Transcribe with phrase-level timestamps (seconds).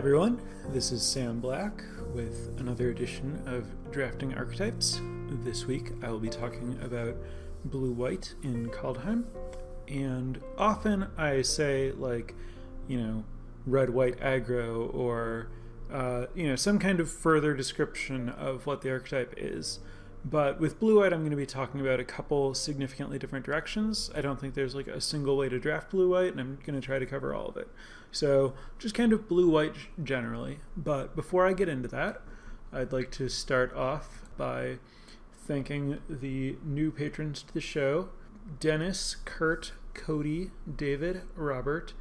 [0.00, 0.40] everyone,
[0.70, 1.84] this is Sam Black
[2.14, 4.98] with another edition of Drafting Archetypes.
[5.44, 7.16] This week I will be talking about
[7.66, 9.24] blue white in Kaldheim,
[9.88, 12.34] and often I say, like,
[12.88, 13.24] you know,
[13.66, 15.48] red white aggro or,
[15.92, 19.80] uh, you know, some kind of further description of what the archetype is.
[20.24, 24.10] But with blue white, I'm going to be talking about a couple significantly different directions.
[24.14, 26.78] I don't think there's like a single way to draft blue white, and I'm going
[26.78, 27.68] to try to cover all of it.
[28.12, 30.58] So, just kind of blue white generally.
[30.76, 32.20] But before I get into that,
[32.72, 34.78] I'd like to start off by
[35.32, 38.10] thanking the new patrons to the show
[38.58, 41.94] Dennis, Kurt, Cody, David, Robert,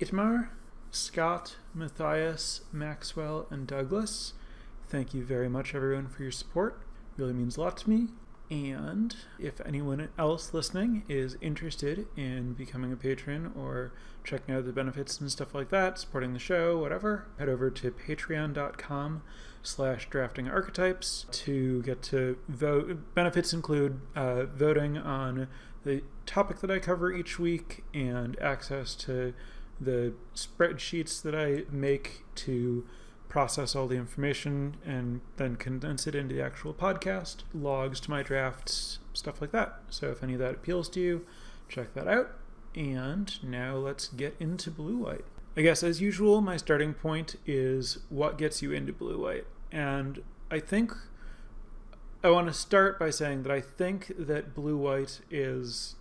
[0.00, 0.48] Itmar,
[0.90, 4.32] Scott, Matthias, Maxwell, and Douglas.
[4.90, 6.82] Thank you very much, everyone, for your support.
[7.16, 8.08] It really means a lot to me.
[8.50, 13.92] And if anyone else listening is interested in becoming a patron or
[14.24, 17.92] checking out the benefits and stuff like that, supporting the show, whatever, head over to
[17.92, 19.22] patreon.com
[19.62, 23.14] slash drafting archetypes to get to vote.
[23.14, 25.46] Benefits include uh, voting on
[25.84, 29.34] the topic that I cover each week and access to
[29.80, 32.84] the spreadsheets that I make to
[33.30, 38.22] process all the information and then condense it into the actual podcast, logs to my
[38.22, 39.80] drafts, stuff like that.
[39.88, 41.24] So if any of that appeals to you,
[41.68, 42.32] check that out.
[42.74, 45.24] And now let's get into blue white.
[45.56, 49.46] I guess as usual, my starting point is what gets you into blue white.
[49.72, 50.92] And I think
[52.22, 55.94] I want to start by saying that I think that blue white is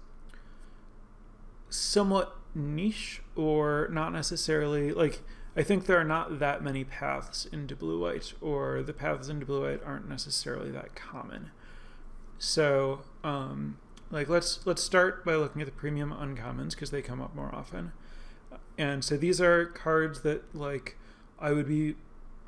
[1.70, 5.22] somewhat niche or not necessarily like
[5.60, 9.46] I think there are not that many paths into blue white, or the paths into
[9.46, 11.52] blue white aren't necessarily that common.
[12.38, 13.78] So, um,
[14.10, 17.54] like let's let's start by looking at the premium uncommons because they come up more
[17.54, 17.92] often.
[18.78, 20.96] And so these are cards that like
[21.38, 21.96] I would be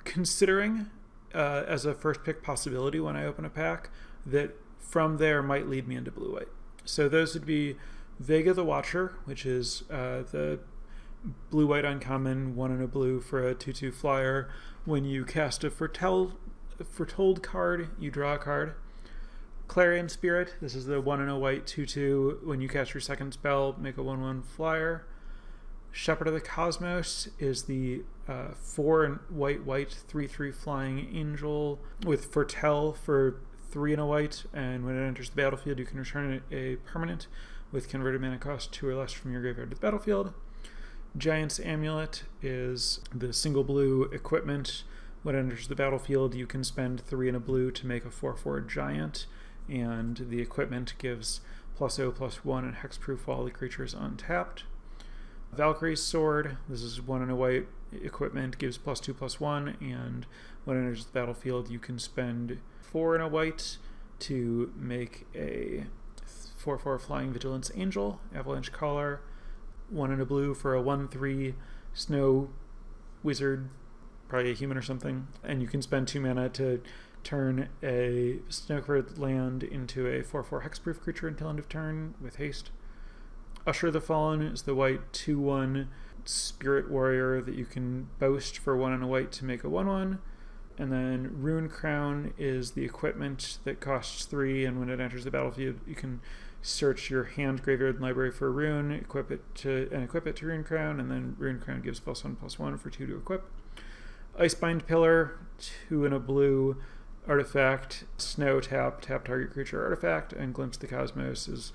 [0.05, 0.89] considering
[1.35, 3.89] uh, as a first pick possibility when I open a pack
[4.25, 6.47] that from there might lead me into blue white.
[6.85, 7.75] So those would be
[8.21, 10.59] Vega the Watcher, which is uh, the
[11.49, 14.49] blue white uncommon, one in a blue for a 2 2 flyer.
[14.85, 16.33] When you cast a foretell,
[16.89, 18.75] foretold card, you draw a card.
[19.67, 22.39] Clarion Spirit, this is the one in a white 2 2.
[22.43, 25.05] When you cast your second spell, make a 1 1 flyer.
[25.93, 31.79] Shepherd of the Cosmos is the uh, 4 and white white 3 3 flying angel
[32.05, 34.45] with foretell for 3 and a white.
[34.53, 37.27] And when it enters the battlefield, you can return a permanent
[37.71, 40.33] with converted mana cost 2 or less from your graveyard to the battlefield.
[41.17, 44.83] Giant's Amulet is the single blue equipment.
[45.23, 48.09] When it enters the battlefield, you can spend three in a blue to make a
[48.09, 49.27] 4 4 giant,
[49.67, 51.41] and the equipment gives
[51.75, 54.63] plus 0 plus 1 and hexproof while the creature is untapped.
[55.51, 60.25] Valkyrie's Sword, this is one in a white equipment, gives plus 2 plus 1, and
[60.63, 63.77] when it enters the battlefield, you can spend 4 in a white
[64.19, 65.88] to make a
[66.55, 69.19] 4 4 Flying Vigilance Angel, Avalanche Caller
[69.91, 71.53] one in a blue for a 1 3
[71.94, 72.50] snow
[73.24, 73.69] wizard,
[74.28, 75.28] probably a human or something.
[75.44, 76.81] And you can spend two mana to
[77.24, 78.81] turn a snow
[79.18, 82.72] land into a 4 4 hexproof creature until end of turn with haste.
[83.68, 85.88] Usher the Fallen is the white 2 1
[86.25, 89.88] spirit warrior that you can boast for one and a white to make a 1
[89.88, 90.19] 1.
[90.78, 95.31] And then Runed Crown is the equipment that costs three, and when it enters the
[95.31, 96.22] battlefield, you can
[96.61, 100.47] search your hand graveyard library for a rune, equip it to and equip it to
[100.47, 103.45] Runed Crown, and then Runed Crown gives plus one plus one for two to equip.
[104.39, 106.77] Icebind Pillar, two in a blue
[107.27, 111.73] artifact, snow tap, tap target creature artifact, and Glimpse the Cosmos is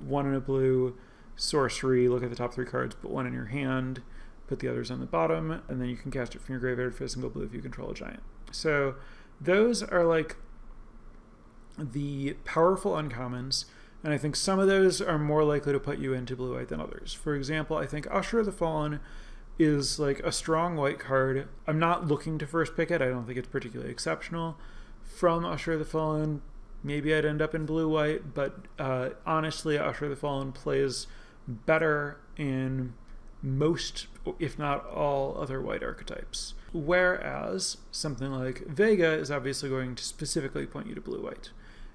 [0.00, 0.96] one in a blue
[1.36, 2.08] sorcery.
[2.08, 4.02] Look at the top three cards, put one in your hand,
[4.46, 6.94] put the others on the bottom, and then you can cast it from your graveyard
[6.94, 8.22] for a single blue if you control a giant.
[8.52, 8.96] So
[9.40, 10.36] those are like
[11.78, 13.64] the powerful uncommons
[14.04, 16.68] and I think some of those are more likely to put you into blue white
[16.68, 17.14] than others.
[17.14, 19.00] For example, I think Usher the Fallen
[19.58, 21.48] is like a strong white card.
[21.66, 24.58] I'm not looking to first pick it, I don't think it's particularly exceptional.
[25.02, 26.42] From Usher the Fallen,
[26.82, 31.06] maybe I'd end up in blue white, but uh, honestly, Usher the Fallen plays
[31.48, 32.92] better in
[33.40, 34.06] most,
[34.38, 36.52] if not all, other white archetypes.
[36.74, 41.50] Whereas something like Vega is obviously going to specifically point you to blue white.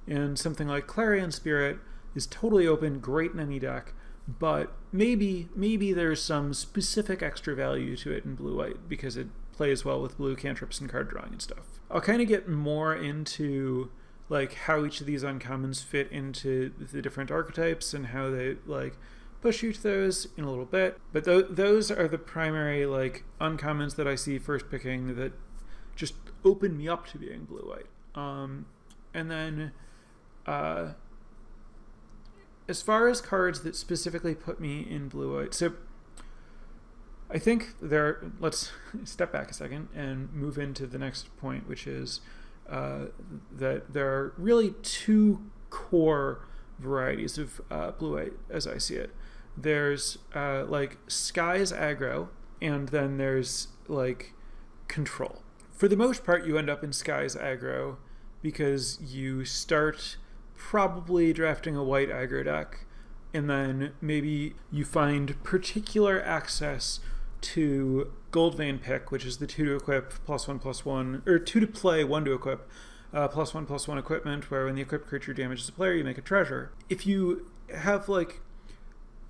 [0.07, 1.77] And something like Clarion Spirit
[2.15, 3.93] is totally open, great in any deck,
[4.27, 9.27] but maybe maybe there's some specific extra value to it in blue white because it
[9.51, 11.79] plays well with blue cantrips and card drawing and stuff.
[11.89, 13.91] I'll kind of get more into
[14.29, 18.97] like how each of these uncommons fit into the different archetypes and how they like
[19.41, 20.97] push you to those in a little bit.
[21.11, 25.33] But th- those are the primary like uncommons that I see first picking that
[25.95, 26.13] just
[26.45, 27.87] open me up to being blue white.
[28.15, 28.67] Um,
[29.13, 29.71] and then
[30.45, 30.89] uh,
[32.69, 35.73] as far as cards that specifically put me in blue white, so
[37.29, 38.23] I think there.
[38.39, 38.71] Let's
[39.03, 42.21] step back a second and move into the next point, which is
[42.69, 43.05] uh,
[43.51, 49.15] that there are really two core varieties of uh, blue white, as I see it.
[49.57, 52.29] There's uh, like skies aggro,
[52.61, 54.33] and then there's like
[54.87, 55.41] control.
[55.71, 57.97] For the most part, you end up in skies aggro
[58.43, 60.17] because you start
[60.59, 62.85] probably drafting a white aggro deck,
[63.33, 66.99] and then maybe you find particular access
[67.41, 71.39] to Gold Vein Pick, which is the two to equip plus one plus one, or
[71.39, 72.69] two to play, one to equip,
[73.13, 76.03] uh, plus one plus one equipment, where when the equipped creature damages a player, you
[76.03, 76.71] make a treasure.
[76.89, 78.41] If you have like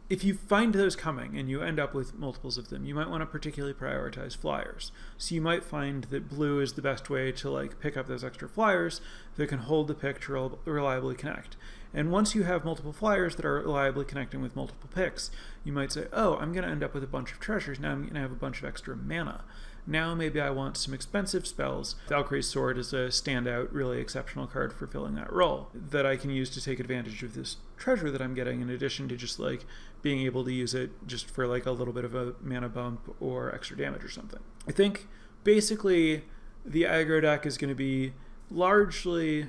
[0.10, 3.10] if you find those coming and you end up with multiples of them, you might
[3.10, 4.92] want to particularly prioritize flyers.
[5.18, 8.24] So you might find that blue is the best way to like pick up those
[8.24, 9.02] extra flyers
[9.36, 11.58] that can hold the pick to reliably connect.
[11.94, 15.30] And once you have multiple flyers that are reliably connecting with multiple picks,
[15.64, 17.80] you might say, oh, I'm going to end up with a bunch of treasures.
[17.80, 19.44] Now I'm going to have a bunch of extra mana.
[19.90, 21.96] Now maybe I want some expensive spells.
[22.08, 26.30] Valkyrie's Sword is a standout, really exceptional card for filling that role that I can
[26.30, 29.66] use to take advantage of this treasure that I'm getting in addition to just like
[30.04, 33.16] being able to use it just for like a little bit of a mana bump
[33.20, 34.40] or extra damage or something.
[34.68, 35.08] I think
[35.44, 36.24] basically
[36.64, 38.14] the aggro deck is going to be
[38.52, 39.48] largely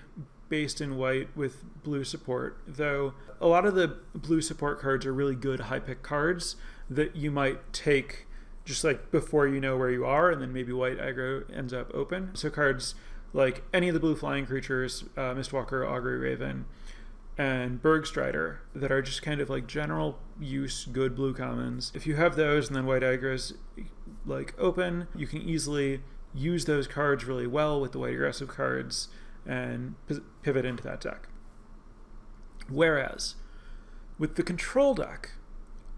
[0.48, 5.12] based in white with blue support, though a lot of the blue support cards are
[5.12, 6.56] really good high pick cards
[6.88, 8.26] that you might take
[8.64, 11.90] just like before you know where you are, and then maybe white aggro ends up
[11.94, 12.34] open.
[12.34, 12.94] So cards
[13.32, 16.66] like any of the blue flying creatures, uh, Mistwalker, Augury Raven,
[17.38, 21.92] and Bergstrider that are just kind of like general use good blue commons.
[21.94, 23.54] If you have those and then white aggro's
[24.26, 26.02] like open, you can easily
[26.34, 29.08] use those cards really well with the white aggressive cards
[29.46, 29.94] and
[30.42, 31.28] pivot into that deck.
[32.68, 33.36] Whereas
[34.18, 35.32] with the control deck,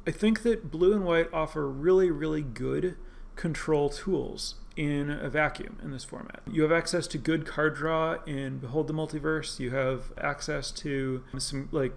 [0.06, 2.96] I think that blue and white offer really, really good
[3.37, 6.40] control tools in a vacuum in this format.
[6.50, 9.58] You have access to good card draw in Behold the Multiverse.
[9.58, 11.93] You have access to some like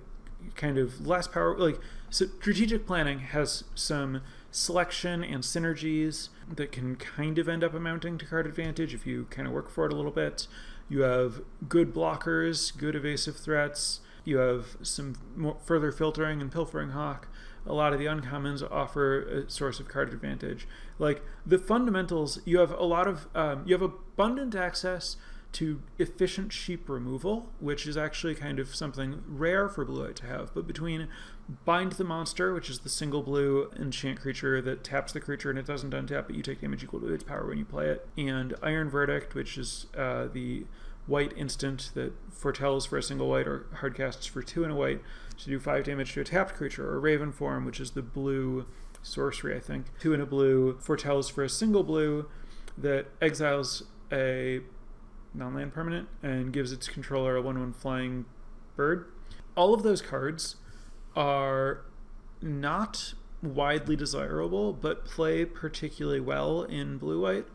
[0.53, 1.79] kind of less power like
[2.11, 4.21] so strategic planning has some
[4.51, 9.25] selection and synergies that can kind of end up amounting to card advantage if you
[9.29, 10.47] kind of work for it a little bit.
[10.87, 14.01] You have good blockers, good evasive threats.
[14.23, 17.27] You have some more further filtering and pilfering hawk
[17.65, 20.67] a lot of the uncommons offer a source of card advantage.
[20.99, 25.17] Like the fundamentals, you have a lot of um, you have abundant access
[25.53, 30.25] to efficient sheep removal, which is actually kind of something rare for blue white to
[30.25, 30.53] have.
[30.53, 31.07] But between
[31.63, 35.57] Bind the Monster, which is the single blue enchant creature that taps the creature and
[35.57, 38.05] it doesn't untap, but you take damage equal to its power when you play it,
[38.17, 40.65] and Iron Verdict, which is uh, the
[41.07, 45.01] white instant that foretells for a single white or hardcasts for two and a white
[45.37, 48.65] to do five damage to a tapped creature, or Raven form, which is the blue
[49.03, 49.87] sorcery, I think.
[49.99, 52.27] Two and a blue foretells for a single blue
[52.77, 54.61] that exiles a
[55.33, 58.25] non-land permanent and gives its controller a one-one flying
[58.75, 59.05] bird.
[59.55, 60.55] All of those cards
[61.15, 61.81] are
[62.41, 67.45] not widely desirable, but play particularly well in blue-white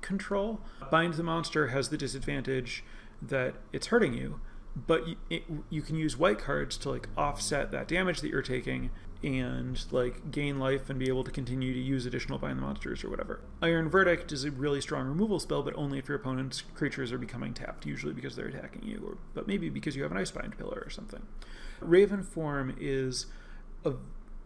[0.00, 0.60] control.
[0.90, 2.84] Bind the monster has the disadvantage
[3.20, 4.40] that it's hurting you,
[4.74, 8.42] but you, it, you can use white cards to like offset that damage that you're
[8.42, 8.90] taking
[9.22, 13.04] and like gain life and be able to continue to use additional bind the monsters
[13.04, 13.40] or whatever.
[13.60, 17.18] Iron Verdict is a really strong removal spell, but only if your opponent's creatures are
[17.18, 20.56] becoming tapped, usually because they're attacking you, or but maybe because you have an Icebind
[20.56, 21.22] pillar or something.
[21.80, 23.26] Raven form is
[23.84, 23.94] a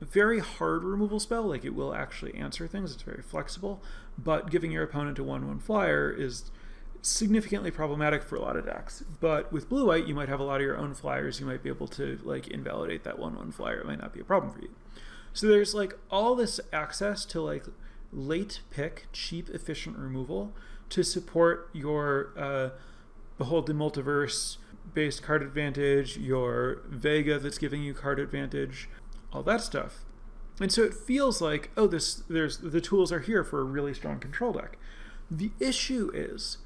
[0.00, 3.82] very hard removal spell, like it will actually answer things, it's very flexible,
[4.18, 6.50] but giving your opponent a 1 1 flyer is
[7.04, 9.04] significantly problematic for a lot of decks.
[9.20, 11.38] But with blue white, you might have a lot of your own flyers.
[11.38, 13.80] You might be able to like invalidate that one one flyer.
[13.80, 14.70] It might not be a problem for you.
[15.32, 17.64] So there's like all this access to like
[18.12, 20.54] late pick, cheap, efficient removal
[20.90, 22.70] to support your uh,
[23.36, 24.58] Behold the Multiverse
[24.94, 28.88] based card advantage, your Vega that's giving you card advantage,
[29.32, 30.04] all that stuff.
[30.60, 33.92] And so it feels like, oh, this there's the tools are here for a really
[33.92, 34.78] strong control deck.
[35.30, 36.58] The issue is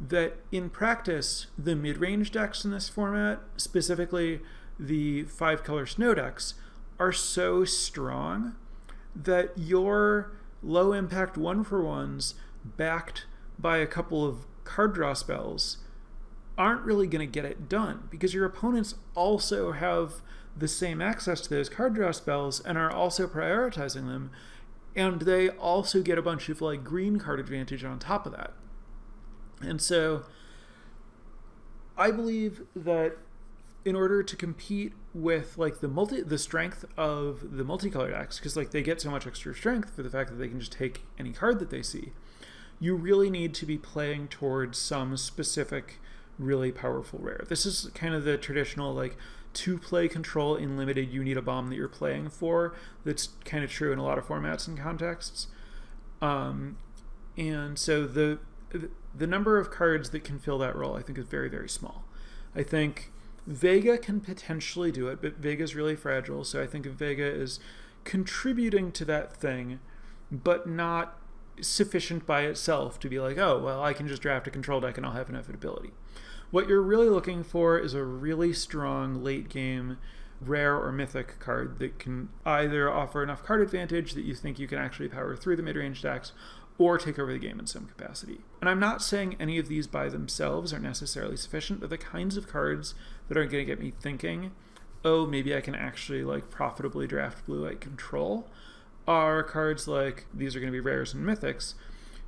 [0.00, 4.40] that in practice, the mid range decks in this format, specifically
[4.78, 6.54] the five color snow decks,
[6.98, 8.54] are so strong
[9.14, 12.34] that your low impact one for ones
[12.64, 13.26] backed
[13.58, 15.78] by a couple of card draw spells
[16.58, 20.22] aren't really going to get it done because your opponents also have
[20.56, 24.30] the same access to those card draw spells and are also prioritizing them.
[24.94, 28.54] And they also get a bunch of like green card advantage on top of that.
[29.60, 30.24] And so
[31.96, 33.16] I believe that
[33.84, 38.56] in order to compete with like the multi the strength of the multicolored decks, because
[38.56, 41.02] like they get so much extra strength for the fact that they can just take
[41.18, 42.12] any card that they see,
[42.80, 46.00] you really need to be playing towards some specific
[46.38, 47.44] really powerful rare.
[47.48, 49.16] This is kind of the traditional like
[49.56, 52.74] to play control in limited you need a bomb that you're playing for
[53.06, 55.46] that's kind of true in a lot of formats and contexts
[56.20, 56.76] um,
[57.38, 58.38] and so the
[58.70, 58.90] the
[59.24, 62.04] number of cards that can fill that role i think is very very small.
[62.54, 63.12] I think
[63.46, 67.60] vega can potentially do it but vega is really fragile so i think vega is
[68.02, 69.78] contributing to that thing
[70.32, 71.18] but not
[71.60, 74.96] sufficient by itself to be like oh well i can just draft a control deck
[74.96, 75.92] and i'll have enough ability.
[76.50, 79.98] What you're really looking for is a really strong late game
[80.40, 84.68] rare or mythic card that can either offer enough card advantage that you think you
[84.68, 86.32] can actually power through the mid-range decks
[86.78, 88.40] or take over the game in some capacity.
[88.60, 92.36] And I'm not saying any of these by themselves are necessarily sufficient, but the kinds
[92.36, 92.94] of cards
[93.28, 94.52] that are going to get me thinking,
[95.04, 98.48] oh, maybe I can actually like profitably draft blue light control
[99.08, 101.74] are cards like these are going to be rares and mythics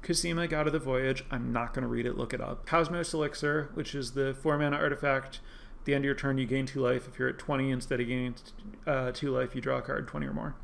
[0.02, 1.24] Cosima, God of the Voyage.
[1.30, 2.66] I'm not going to read it, look it up.
[2.66, 5.40] Cosmos Elixir, which is the 4 mana artifact.
[5.80, 7.08] At the end of your turn, you gain 2 life.
[7.08, 8.34] If you're at 20, instead of gaining
[8.86, 10.54] uh, 2 life, you draw a card 20 or more.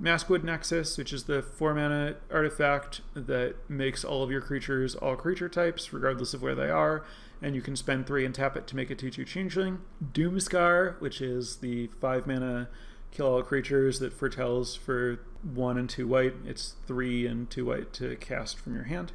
[0.00, 5.16] Maskwood Nexus, which is the 4 mana artifact that makes all of your creatures all
[5.16, 7.04] creature types, regardless of where they are,
[7.42, 9.80] and you can spend 3 and tap it to make a 2 2 changeling.
[10.12, 12.68] Doomskar, which is the 5 mana
[13.10, 16.34] kill all creatures that foretells for one and two white.
[16.44, 19.12] It's three and two white to cast from your hand.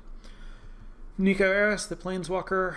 [1.20, 2.75] Niko Aris, the Planeswalker.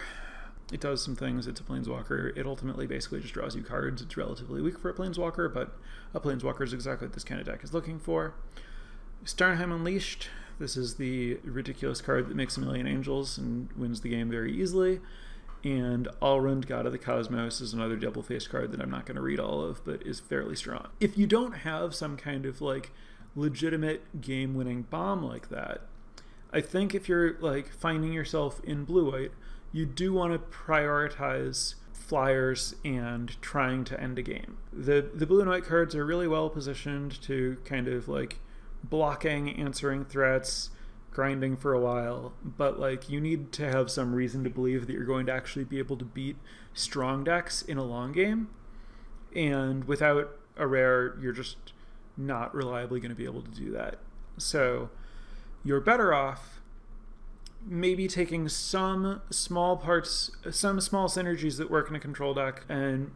[0.72, 1.46] It does some things.
[1.46, 2.36] It's a Planeswalker.
[2.36, 4.02] It ultimately basically just draws you cards.
[4.02, 5.76] It's relatively weak for a Planeswalker, but
[6.12, 8.34] a Planeswalker is exactly what this kind of deck is looking for.
[9.24, 10.28] Starnheim Unleashed.
[10.58, 14.52] This is the ridiculous card that makes a million angels and wins the game very
[14.52, 15.00] easily.
[15.62, 19.22] And Alrund, God of the Cosmos, is another double-faced card that I'm not going to
[19.22, 20.88] read all of, but is fairly strong.
[21.00, 22.92] If you don't have some kind of like
[23.34, 25.82] legitimate game winning bomb like that,
[26.52, 29.32] I think if you're like finding yourself in blue white,
[29.76, 34.56] you do want to prioritize flyers and trying to end a game.
[34.72, 38.38] The the blue and white cards are really well positioned to kind of like
[38.82, 40.70] blocking, answering threats,
[41.10, 44.94] grinding for a while, but like you need to have some reason to believe that
[44.94, 46.36] you're going to actually be able to beat
[46.72, 48.48] strong decks in a long game.
[49.34, 51.74] And without a rare, you're just
[52.16, 53.98] not reliably going to be able to do that.
[54.38, 54.88] So
[55.62, 56.55] you're better off
[57.66, 63.10] maybe taking some small parts, some small synergies that work in a control deck and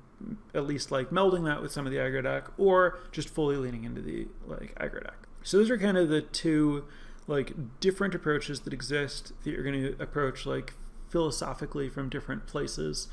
[0.54, 3.84] at least like melding that with some of the aggro deck or just fully leaning
[3.84, 5.16] into the like aggro deck.
[5.42, 6.84] So those are kind of the two
[7.26, 10.74] like different approaches that exist that you're going to approach like
[11.08, 13.08] philosophically from different places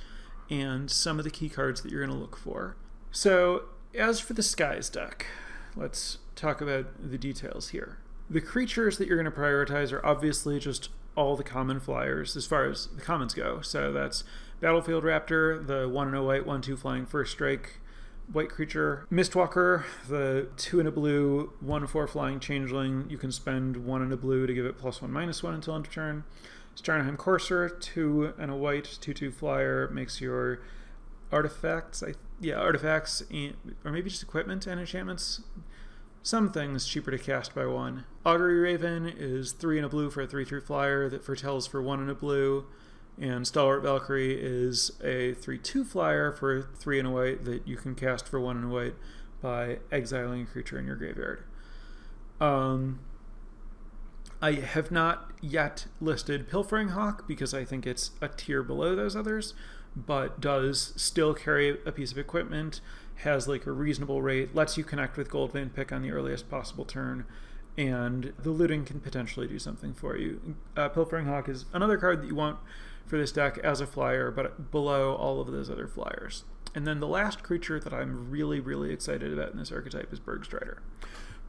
[0.50, 2.76] and some of the key cards that you're going to look for.
[3.12, 3.66] So
[3.96, 5.28] as for the Skies deck,
[5.76, 8.00] let's talk about the details here.
[8.30, 12.46] The creatures that you're going to prioritize are obviously just all the common flyers as
[12.46, 13.60] far as the commons go.
[13.62, 14.24] So that's
[14.62, 17.80] Battlefield Raptor, the 1 0 white, 1 2 flying first strike,
[18.32, 19.06] white creature.
[19.12, 23.10] Mistwalker, the two and a blue, one four flying changeling.
[23.10, 25.76] You can spend one and a blue to give it plus one minus one until
[25.76, 26.24] end of turn.
[26.76, 30.60] Starnheim Courser, two and a white, two two flyer makes your
[31.32, 32.04] artifacts.
[32.04, 35.42] I yeah artifacts and, or maybe just equipment and enchantments.
[36.24, 38.06] Some things cheaper to cast by one.
[38.26, 41.82] Augury Raven is three and a blue for a three three flyer that foretells for
[41.82, 42.66] one and a blue.
[43.20, 47.76] And Stalwart Valkyrie is a 3 2 flyer for 3 and a white that you
[47.76, 48.96] can cast for 1 and a white
[49.42, 51.44] by exiling a creature in your graveyard.
[52.40, 53.00] Um,
[54.42, 59.16] I have not yet listed Pilfering Hawk because I think it's a tier below those
[59.16, 59.56] others,
[59.96, 62.82] but does still carry a piece of equipment,
[63.18, 66.86] has like a reasonable rate, lets you connect with Goldvein Pick on the earliest possible
[66.86, 67.26] turn,
[67.78, 70.56] and the looting can potentially do something for you.
[70.76, 72.58] Uh, Pilfering Hawk is another card that you want
[73.06, 76.44] for this deck as a flyer, but below all of those other flyers.
[76.76, 80.20] And then the last creature that I'm really, really excited about in this archetype is
[80.20, 80.78] Bergstrider.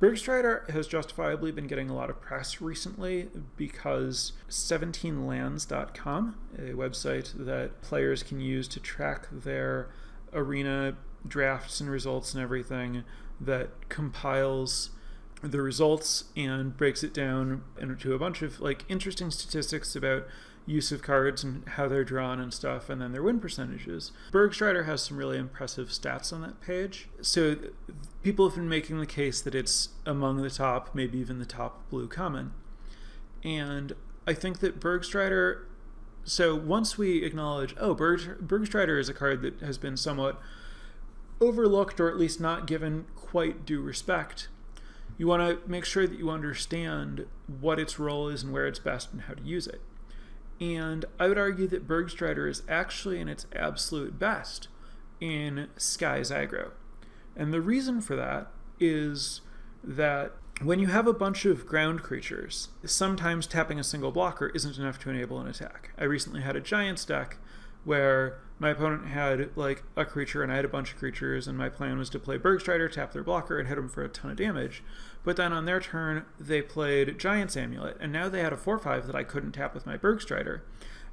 [0.00, 7.82] Bergstrider has justifiably been getting a lot of press recently because 17lands.com, a website that
[7.82, 9.88] players can use to track their
[10.32, 10.96] arena
[11.28, 13.04] drafts and results and everything,
[13.40, 14.90] that compiles
[15.42, 20.26] the results and breaks it down into a bunch of like interesting statistics about
[20.66, 24.12] use of cards and how they're drawn and stuff, and then their win percentages.
[24.30, 27.08] Bergstrider has some really impressive stats on that page.
[27.22, 27.56] So
[28.22, 31.88] people have been making the case that it's among the top, maybe even the top
[31.88, 32.52] blue common.
[33.42, 33.94] And
[34.26, 35.62] I think that Bergstrider.
[36.24, 40.38] So once we acknowledge, oh, Berg, Bergstrider is a card that has been somewhat
[41.40, 44.48] overlooked or at least not given quite due respect,
[45.16, 47.26] you want to make sure that you understand
[47.60, 49.80] what its role is and where it's best and how to use it.
[50.60, 54.68] And I would argue that Bergstrider is actually in its absolute best
[55.20, 56.70] in Sky's aggro.
[57.36, 58.48] And the reason for that
[58.80, 59.40] is
[59.82, 64.78] that when you have a bunch of ground creatures, sometimes tapping a single blocker isn't
[64.78, 65.92] enough to enable an attack.
[65.96, 67.38] I recently had a Giants deck
[67.88, 71.56] where my opponent had like a creature and I had a bunch of creatures, and
[71.56, 74.30] my plan was to play Bergstrider, tap their blocker, and hit them for a ton
[74.30, 74.82] of damage.
[75.24, 78.78] But then on their turn, they played Giant's Amulet, and now they had a 4
[78.78, 80.60] 5 that I couldn't tap with my Bergstrider.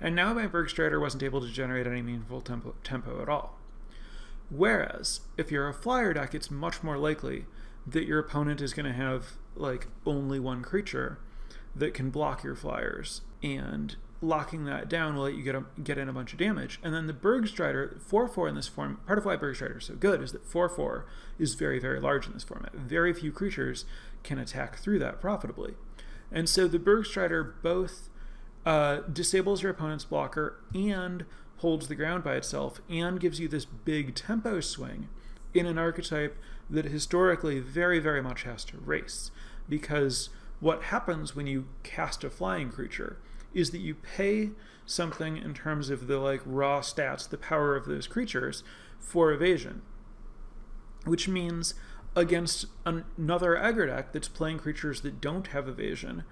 [0.02, 3.58] And now my Bergstrider wasn't able to generate any meaningful tempo, tempo at all.
[4.50, 7.46] Whereas, if you're a flyer deck, it's much more likely
[7.88, 11.20] that your opponent is going to have like only one creature
[11.74, 13.22] that can block your flyers.
[13.42, 16.80] And locking that down will let you get a, get in a bunch of damage.
[16.84, 20.22] And then the Bergstrider, 4-4 in this form, part of why Bergstrider is so good
[20.22, 21.04] is that 4-4
[21.38, 22.74] is very, very large in this format.
[22.74, 23.86] Very few creatures
[24.24, 25.74] can attack through that profitably.
[26.32, 28.10] And so the Bergstrider both
[28.66, 31.26] uh, disables your opponent's blocker and
[31.58, 35.08] holds the ground by itself and gives you this big tempo swing
[35.54, 36.38] in an archetype
[36.70, 39.32] that historically very, very much has to race.
[39.70, 40.30] Because
[40.60, 43.18] what happens when you cast a flying creature
[43.56, 44.52] is that you pay
[44.86, 48.64] something in terms of the like raw stats, the power of those creatures
[49.00, 49.82] for evasion.
[51.06, 51.74] Which means
[52.16, 56.24] against another aggro deck that's playing creatures that don't have evasion,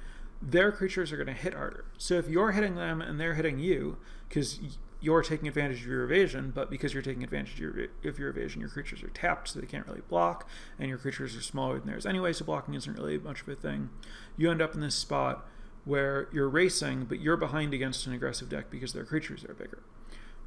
[0.42, 1.86] their creatures are going to hit harder.
[1.98, 4.60] So if you're hitting them and they're hitting you, because
[5.00, 8.62] you're taking advantage of your evasion, but because you're taking advantage of your, your evasion,
[8.62, 10.48] your creatures are tapped, so they can't really block,
[10.80, 13.56] and your creatures are smaller than theirs anyway, so blocking isn't really much of a
[13.56, 13.90] thing.
[14.38, 15.46] You end up in this spot
[15.86, 19.84] where you're racing, but you're behind against an aggressive deck because their creatures are bigger.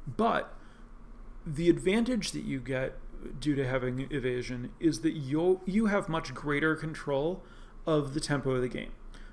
[0.05, 0.53] But
[1.45, 2.97] the advantage that you get
[3.39, 7.43] due to having evasion is that you you have much greater control
[7.85, 8.91] of the tempo of the game.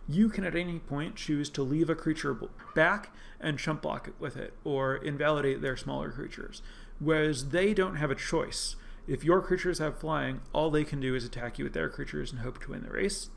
[0.09, 2.39] You can at any point choose to leave a creature
[2.75, 6.63] back and chump block it with it, or invalidate their smaller creatures,
[6.99, 8.77] whereas they don't have a choice.
[9.07, 12.33] If your creatures have flying, all they can do is attack you with their creatures
[12.33, 13.31] and hope to win the race.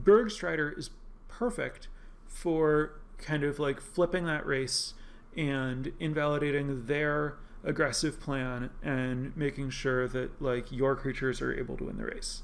[0.00, 0.90] Bergstrider is
[1.38, 1.88] perfect
[2.26, 4.94] for kind of like flipping that race
[5.36, 11.84] and invalidating their aggressive plan and making sure that like your creatures are able to
[11.84, 12.42] win the race.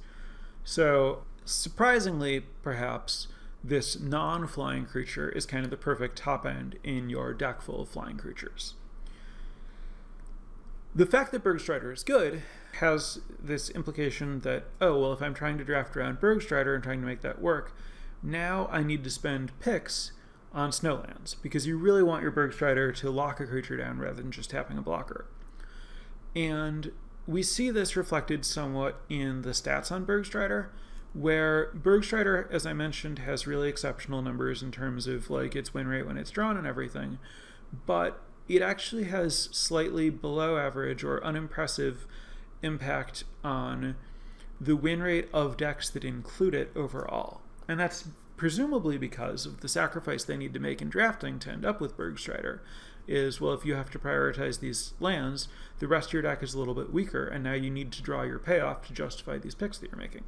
[0.64, 3.28] So surprisingly, perhaps
[3.64, 7.88] this non-flying creature is kind of the perfect top end in your deck full of
[7.88, 8.74] flying creatures.
[10.94, 12.42] The fact that Bergstrider is good
[12.80, 17.00] has this implication that, oh, well, if I'm trying to draft around Bergstrider and trying
[17.00, 17.74] to make that work,
[18.22, 20.12] now I need to spend picks
[20.52, 24.30] on snowlands because you really want your Bergstrider to lock a creature down rather than
[24.30, 25.26] just tapping a blocker.
[26.34, 26.92] And
[27.26, 30.68] we see this reflected somewhat in the stats on Bergstrider,
[31.14, 35.86] where Bergstrider, as I mentioned, has really exceptional numbers in terms of like its win
[35.86, 37.18] rate when it's drawn and everything,
[37.86, 42.06] but it actually has slightly below average or unimpressive
[42.62, 43.96] impact on
[44.60, 47.41] the win rate of decks that include it overall.
[47.68, 51.64] And that's presumably because of the sacrifice they need to make in drafting to end
[51.64, 52.60] up with Bergstrider.
[53.08, 55.48] Is well, if you have to prioritize these lands,
[55.80, 58.02] the rest of your deck is a little bit weaker, and now you need to
[58.02, 60.22] draw your payoff to justify these picks that you're making.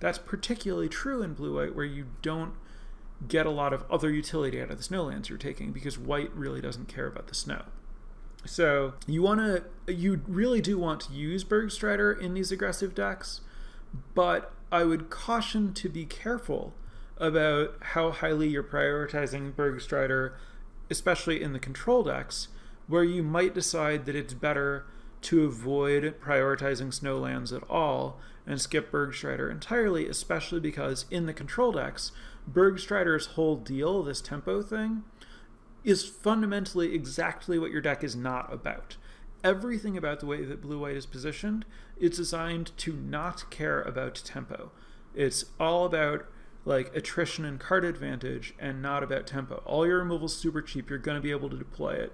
[0.00, 2.54] That's particularly true in blue white, where you don't
[3.28, 6.34] get a lot of other utility out of the snow lands you're taking because white
[6.34, 7.64] really doesn't care about the snow.
[8.44, 13.40] So you want to, you really do want to use Bergstrider in these aggressive decks,
[14.14, 16.74] but I would caution to be careful
[17.18, 20.32] about how highly you're prioritizing Bergstrider,
[20.90, 22.48] especially in the control decks,
[22.88, 24.84] where you might decide that it's better
[25.22, 31.72] to avoid prioritizing Snowlands at all and skip Bergstrider entirely, especially because in the control
[31.72, 32.12] decks,
[32.50, 35.04] Bergstrider's whole deal, this tempo thing,
[35.84, 38.96] is fundamentally exactly what your deck is not about
[39.42, 41.64] everything about the way that blue white is positioned
[41.98, 44.70] is designed to not care about tempo.
[45.14, 46.26] It's all about
[46.64, 49.62] like attrition and card advantage and not about tempo.
[49.64, 50.90] All your removal's super cheap.
[50.90, 52.12] You're going to be able to deploy it.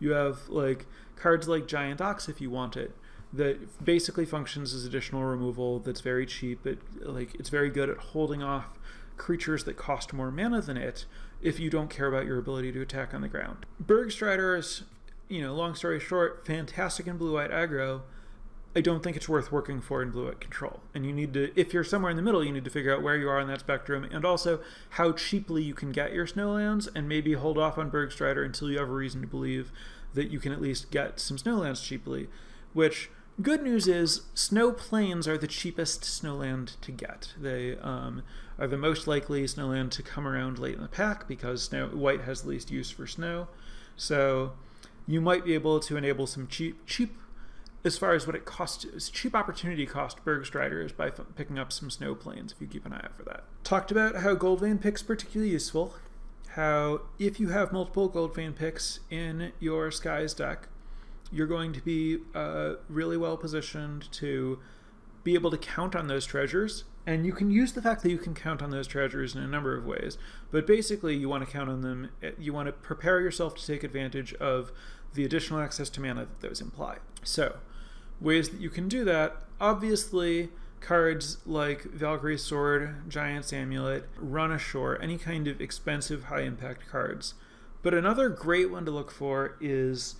[0.00, 2.96] You have like cards like Giant Ox if you want it
[3.32, 6.66] that basically functions as additional removal that's very cheap.
[6.66, 8.78] It like it's very good at holding off
[9.16, 11.06] creatures that cost more mana than it
[11.40, 13.66] if you don't care about your ability to attack on the ground.
[13.82, 14.82] Bergstriders,
[15.28, 18.02] you know, long story short, fantastic in blue white aggro.
[18.74, 20.80] I don't think it's worth working for in blue white control.
[20.94, 23.02] And you need to, if you're somewhere in the middle, you need to figure out
[23.02, 26.88] where you are on that spectrum and also how cheaply you can get your snowlands
[26.94, 29.70] and maybe hold off on Bergstrider until you have a reason to believe
[30.14, 32.28] that you can at least get some snowlands cheaply.
[32.72, 33.10] Which,
[33.42, 37.34] good news is, snow plains are the cheapest snowland to get.
[37.38, 38.22] They um,
[38.58, 42.22] are the most likely snowland to come around late in the pack because snow, white
[42.22, 43.48] has the least use for snow.
[43.96, 44.52] So
[45.06, 47.16] you might be able to enable some cheap, cheap
[47.84, 51.90] as far as what it costs, cheap opportunity cost Bergstrider is by picking up some
[51.90, 53.44] snow plains if you keep an eye out for that.
[53.64, 55.94] Talked about how gold vein picks particularly useful,
[56.50, 60.68] how if you have multiple gold vein picks in your Skies deck,
[61.32, 64.60] you're going to be uh, really well positioned to
[65.24, 66.84] be able to count on those treasures.
[67.04, 69.46] And you can use the fact that you can count on those treasures in a
[69.46, 70.18] number of ways.
[70.50, 73.82] But basically, you want to count on them, you want to prepare yourself to take
[73.82, 74.72] advantage of
[75.14, 76.98] the additional access to mana that those imply.
[77.24, 77.56] So,
[78.20, 85.00] ways that you can do that, obviously, cards like Valkyrie's Sword, Giant's Amulet, Run Ashore,
[85.02, 87.34] any kind of expensive high impact cards.
[87.82, 90.16] But another great one to look for is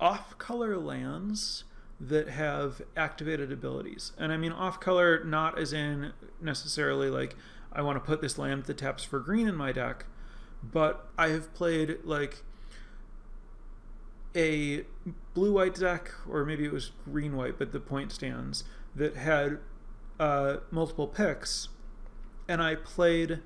[0.00, 1.64] off color lands
[2.08, 4.12] that have activated abilities.
[4.18, 7.36] And I mean off color, not as in necessarily like
[7.72, 10.06] I want to put this land that taps for green in my deck,
[10.62, 12.42] but I have played like
[14.34, 14.84] a
[15.34, 19.58] blue white deck, or maybe it was green white, but the point stands, that had
[20.18, 21.68] uh, multiple picks,
[22.48, 23.40] and I played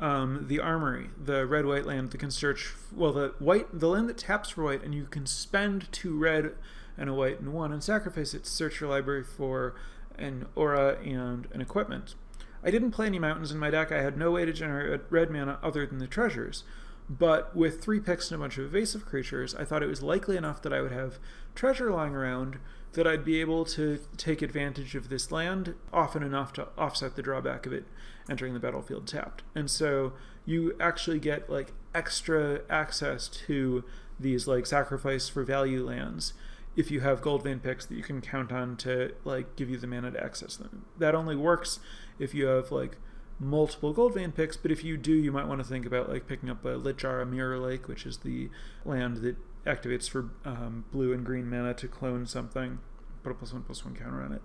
[0.00, 4.08] um, the Armory, the red white land that can search, well, the white, the land
[4.08, 6.52] that taps for white, and you can spend two red
[6.96, 9.74] and a white and one and sacrifice it to search your library for
[10.18, 12.14] an aura and an equipment.
[12.62, 13.90] I didn't play any mountains in my deck.
[13.90, 16.64] I had no way to generate red mana other than the treasures.
[17.08, 20.36] But with three picks and a bunch of evasive creatures, I thought it was likely
[20.36, 21.18] enough that I would have
[21.56, 22.58] treasure lying around
[22.92, 27.22] that I'd be able to take advantage of this land often enough to offset the
[27.22, 27.84] drawback of it
[28.28, 29.42] entering the battlefield tapped.
[29.54, 30.12] And so
[30.44, 33.84] you actually get like extra access to
[34.18, 36.32] these like sacrifice for value lands
[36.76, 39.76] if you have gold vein picks that you can count on to like give you
[39.76, 40.86] the mana to access them.
[40.98, 41.80] That only works
[42.18, 42.96] if you have like
[43.38, 46.26] multiple gold vein picks, but if you do, you might want to think about like
[46.26, 48.50] picking up a Littjara Mirror Lake, which is the
[48.84, 52.78] land that activates for um, blue and green mana to clone something,
[53.22, 54.42] put a plus one plus one counter on it.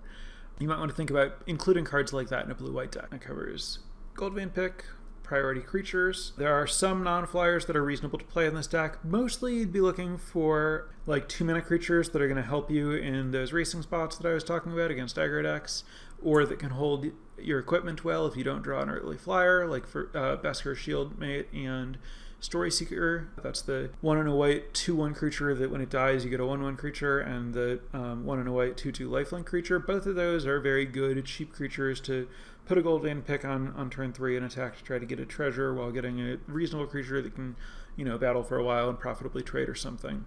[0.58, 3.10] You might want to think about including cards like that in a blue white deck.
[3.10, 3.80] That covers
[4.14, 4.84] gold vein pick,
[5.26, 6.32] priority creatures.
[6.38, 9.04] There are some non-flyers that are reasonable to play in this deck.
[9.04, 12.92] Mostly you'd be looking for like two mana creatures that are going to help you
[12.92, 15.84] in those racing spots that I was talking about against aggro decks,
[16.22, 17.06] or that can hold
[17.38, 21.46] your equipment well if you don't draw an early flyer, like for uh, Beskir Shieldmate
[21.52, 21.98] and
[22.40, 23.28] Story Seeker.
[23.42, 26.40] That's the one and a white two one creature that when it dies you get
[26.40, 29.78] a one one creature, and the um, one and a white two two lifelink creature.
[29.78, 32.28] Both of those are very good cheap creatures to
[32.66, 35.18] put a gold vein pick on on turn three and attack to try to get
[35.18, 37.56] a treasure while getting a reasonable creature that can
[37.96, 40.26] you know battle for a while and profitably trade or something.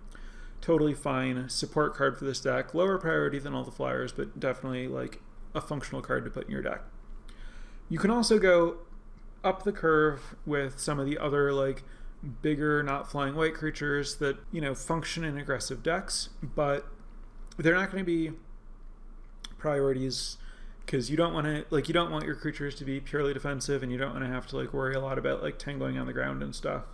[0.61, 2.73] Totally fine support card for this deck.
[2.73, 5.21] Lower priority than all the flyers, but definitely like
[5.53, 6.81] a functional card to put in your deck.
[7.89, 8.77] You can also go
[9.43, 11.83] up the curve with some of the other like
[12.41, 16.85] bigger not flying white creatures that you know function in aggressive decks but
[17.57, 18.31] they're not going to be
[19.57, 20.37] priorities
[20.89, 23.83] because you don't want to like you don't want your creatures to be purely defensive
[23.83, 26.07] and you don't want to have to like worry a lot about like tangoing on
[26.07, 26.85] the ground and stuff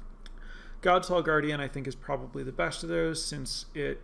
[0.82, 4.02] God's Guardian I think is probably the best of those since it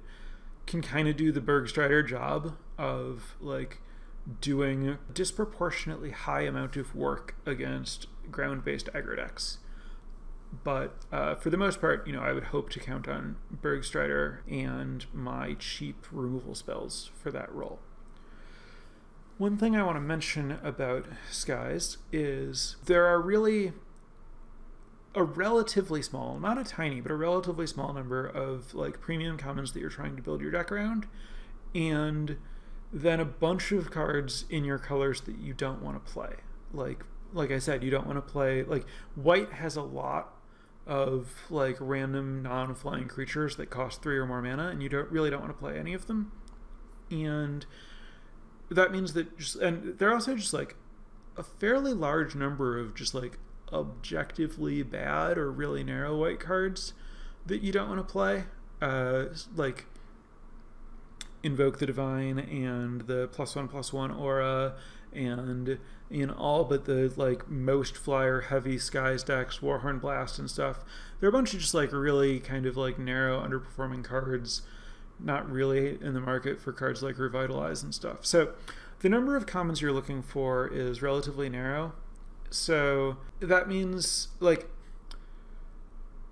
[0.66, 3.82] can kind of do the Bergstrider job of like
[4.40, 9.58] doing disproportionately high amount of work against ground-based aggro decks.
[10.64, 14.40] But uh, for the most part, you know, I would hope to count on Bergstrider
[14.50, 17.80] and my cheap removal spells for that role.
[19.42, 23.74] One thing I want to mention about Skies is there are really
[25.16, 29.72] a relatively small, not a tiny, but a relatively small number of like premium commons
[29.72, 31.08] that you're trying to build your deck around.
[31.74, 32.38] And
[32.94, 36.36] then a bunch of cards in your colors that you don't want to play.
[36.72, 40.36] Like like I said, you don't want to play like white has a lot
[40.86, 45.32] of like random non-flying creatures that cost three or more mana, and you don't really
[45.32, 46.32] don't want to play any of them.
[47.10, 47.66] And
[48.76, 50.76] that means that just and they're also just like
[51.38, 53.38] a fairly large number of just like
[53.72, 56.94] objectively bad or really narrow white cards
[57.46, 58.46] that you don't want to play.
[58.82, 59.86] Uh, like
[61.44, 64.76] Invoke the Divine and the plus one plus one aura
[65.14, 65.80] and
[66.10, 70.84] in all but the like most flyer heavy skies decks, Warhorn Blast and stuff.
[71.20, 74.62] There are a bunch of just like really kind of like narrow underperforming cards,
[75.24, 78.26] not really in the market for cards like Revitalize and stuff.
[78.26, 78.54] So
[79.00, 81.94] the number of commons you're looking for is relatively narrow.
[82.50, 84.70] So that means like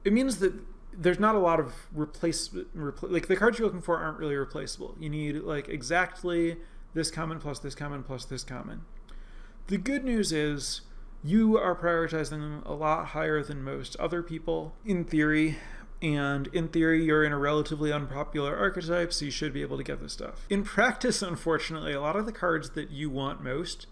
[0.04, 0.54] it means that
[0.94, 4.36] there's not a lot of replace, repl- like the cards you're looking for aren't really
[4.36, 4.96] replaceable.
[5.00, 6.58] You need like exactly
[6.94, 8.82] this common plus this common plus this common.
[9.68, 10.82] The good news is
[11.24, 15.58] you are prioritizing them a lot higher than most other people in theory.
[16.02, 19.84] And in theory, you're in a relatively unpopular archetype, so you should be able to
[19.84, 20.46] get this stuff.
[20.50, 23.88] In practice, unfortunately, a lot of the cards that you want most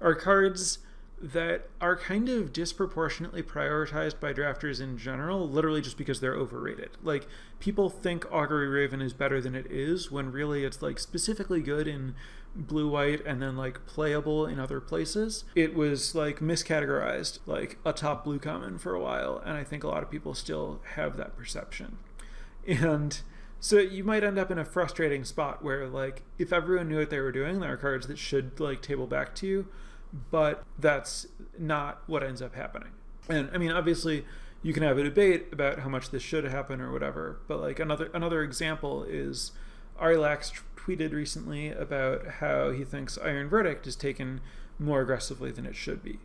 [0.00, 0.78] are cards
[1.20, 6.90] that are kind of disproportionately prioritized by drafters in general, literally just because they're overrated.
[7.02, 7.26] Like,
[7.58, 11.88] people think Augury Raven is better than it is, when really it's like specifically good
[11.88, 12.14] in
[12.54, 15.44] blue white and then like playable in other places.
[15.54, 19.84] It was like miscategorized, like a top blue common for a while, and I think
[19.84, 21.98] a lot of people still have that perception.
[22.66, 23.20] And
[23.60, 27.10] so you might end up in a frustrating spot where like if everyone knew what
[27.10, 29.68] they were doing, there are cards that should like table back to you
[30.30, 31.26] but that's
[31.58, 32.90] not what ends up happening.
[33.28, 34.24] And I mean, obviously,
[34.62, 37.40] you can have a debate about how much this should happen or whatever.
[37.46, 39.52] But like another another example is
[39.98, 44.40] Ari Lax tweeted recently about how he thinks Iron Verdict is taken
[44.78, 46.18] more aggressively than it should be,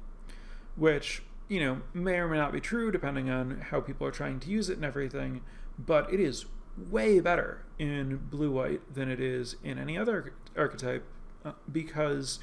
[0.75, 4.39] which you know may or may not be true depending on how people are trying
[4.39, 5.41] to use it and everything.
[5.77, 6.45] But it is
[6.77, 11.05] way better in blue white than it is in any other archetype
[11.45, 12.39] uh, because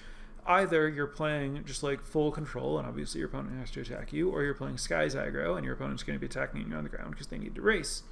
[0.50, 4.30] either you're playing just like full control and obviously your opponent has to attack you,
[4.30, 6.90] or you're playing Skies aggro and your opponent's going to be attacking you on the
[6.90, 8.02] ground because they need to race.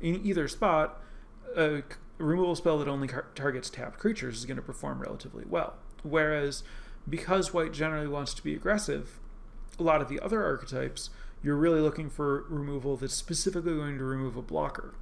[0.00, 1.02] In either spot,
[1.56, 1.82] a
[2.18, 5.74] removal spell that only targets tapped creatures is going to perform relatively well.
[6.02, 6.62] Whereas,
[7.08, 9.18] because white generally wants to be aggressive,
[9.78, 11.10] a lot of the other archetypes,
[11.42, 14.94] you're really looking for removal that's specifically going to remove a blocker,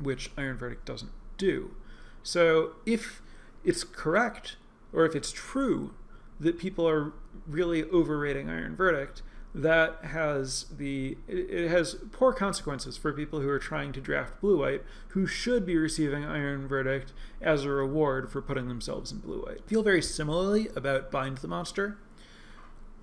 [0.00, 1.76] which Iron Verdict doesn't do.
[2.22, 3.22] So, if
[3.64, 4.56] it's correct
[4.92, 5.94] or if it's true
[6.38, 7.12] that people are
[7.46, 9.22] really overrating Iron Verdict,
[9.56, 14.58] that has the it has poor consequences for people who are trying to draft blue
[14.58, 19.40] white who should be receiving iron verdict as a reward for putting themselves in blue
[19.40, 19.66] white.
[19.66, 21.96] Feel very similarly about bind the monster.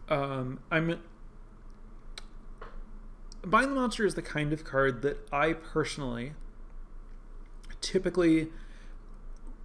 [0.10, 1.02] Um, i'm
[3.44, 6.34] bind the monster is the kind of card that i personally
[7.82, 8.50] typically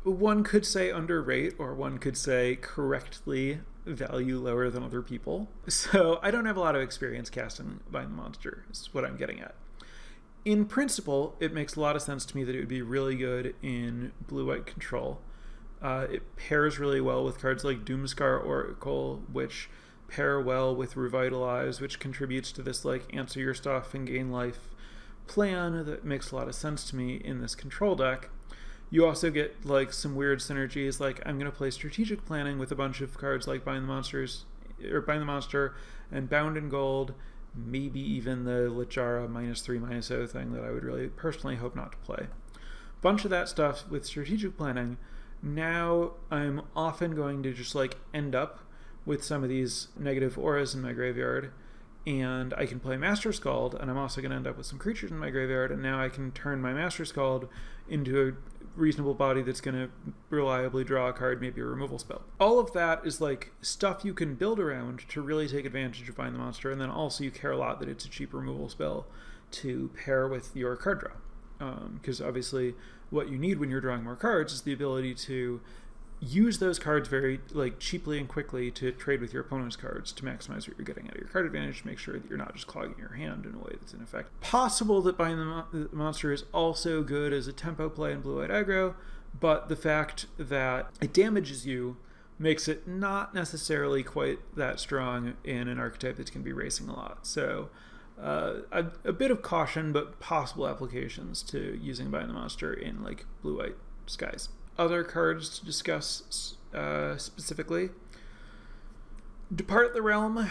[0.04, 5.48] one could say underrate, or one could say correctly value lower than other people.
[5.68, 9.16] So I don't have a lot of experience casting Bind the Monster, is what I'm
[9.16, 9.54] getting at.
[10.44, 13.16] In principle, it makes a lot of sense to me that it would be really
[13.16, 15.20] good in blue white control.
[15.82, 19.68] Uh, it pairs really well with cards like Doomskar Oracle, which
[20.08, 24.70] pair well with Revitalize, which contributes to this like answer your stuff and gain life
[25.26, 28.30] plan that makes a lot of sense to me in this control deck
[28.90, 31.00] you also get like some weird synergies.
[31.00, 33.88] Like I'm going to play strategic planning with a bunch of cards like Bind the
[33.88, 34.44] Monsters
[34.90, 35.74] or Bind the Monster
[36.10, 37.14] and Bound in Gold,
[37.54, 41.76] maybe even the Littjara minus three minus zero thing that I would really personally hope
[41.76, 42.26] not to play.
[43.00, 44.96] Bunch of that stuff with strategic planning.
[45.42, 48.60] Now I'm often going to just like end up
[49.04, 51.52] with some of these negative auras in my graveyard
[52.08, 54.78] and I can play Master Skald, and I'm also going to end up with some
[54.78, 57.48] creatures in my graveyard, and now I can turn my Master Skald
[57.88, 58.32] into a
[58.78, 59.90] reasonable body that's going to
[60.30, 62.22] reliably draw a card, maybe a removal spell.
[62.38, 66.16] All of that is like stuff you can build around to really take advantage of
[66.16, 68.68] Bind the Monster, and then also you care a lot that it's a cheap removal
[68.68, 69.06] spell
[69.50, 71.72] to pair with your card draw.
[71.94, 72.74] Because um, obviously,
[73.10, 75.60] what you need when you're drawing more cards is the ability to
[76.20, 80.24] use those cards very like cheaply and quickly to trade with your opponent's cards to
[80.24, 82.54] maximize what you're getting out of your card advantage to make sure that you're not
[82.54, 84.40] just clogging your hand in a way that's in effect.
[84.40, 88.20] Possible that buying the, Mo- the Monster is also good as a tempo play in
[88.20, 88.94] blue-white aggro,
[89.38, 91.96] but the fact that it damages you
[92.38, 96.88] makes it not necessarily quite that strong in an archetype that's going to be racing
[96.88, 97.26] a lot.
[97.26, 97.68] So
[98.20, 103.02] uh, a, a, bit of caution, but possible applications to using buying the Monster in
[103.02, 103.76] like blue-white
[104.06, 107.90] skies other cards to discuss uh, specifically.
[109.54, 110.48] Depart the Realm,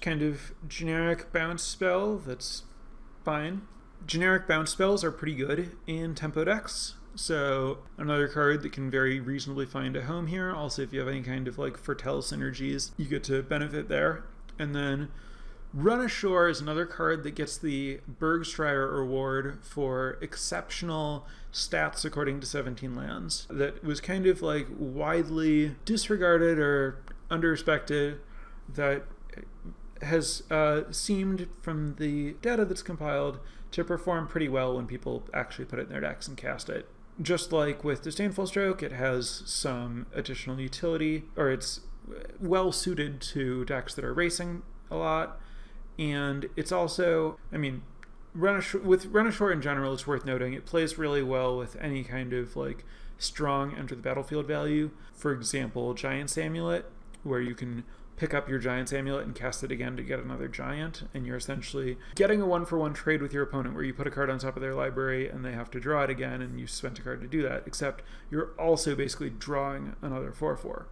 [0.00, 2.64] kind of generic bounce spell that's
[3.24, 3.62] fine.
[4.06, 6.94] Generic bounce spells are pretty good in tempo decks.
[7.14, 10.52] So another card that can very reasonably find a home here.
[10.52, 14.24] Also, if you have any kind of like Foretell synergies, you get to benefit there.
[14.58, 15.08] And then
[15.74, 21.26] Run Ashore is another card that gets the Bergstrider Award for exceptional
[21.58, 28.18] stats according to 17 lands that was kind of like widely disregarded or underrespected
[28.72, 29.04] that
[30.02, 33.40] has uh, seemed from the data that's compiled
[33.70, 36.88] to perform pretty well when people actually put it in their decks and cast it.
[37.20, 41.80] Just like with Disdainful Stroke, it has some additional utility, or it's
[42.40, 45.40] well suited to decks that are racing a lot.
[45.98, 47.82] And it's also, I mean,
[48.38, 52.32] Renishawer, with Renishawer in general, it's worth noting it plays really well with any kind
[52.32, 52.84] of like
[53.18, 54.90] strong enter the battlefield value.
[55.12, 56.86] For example, Giant's Amulet,
[57.24, 57.84] where you can
[58.16, 61.36] pick up your Giant's Amulet and cast it again to get another Giant, and you're
[61.36, 64.28] essentially getting a one for one trade with your opponent where you put a card
[64.30, 66.98] on top of their library and they have to draw it again, and you spent
[66.98, 70.86] a card to do that, except you're also basically drawing another 4 4.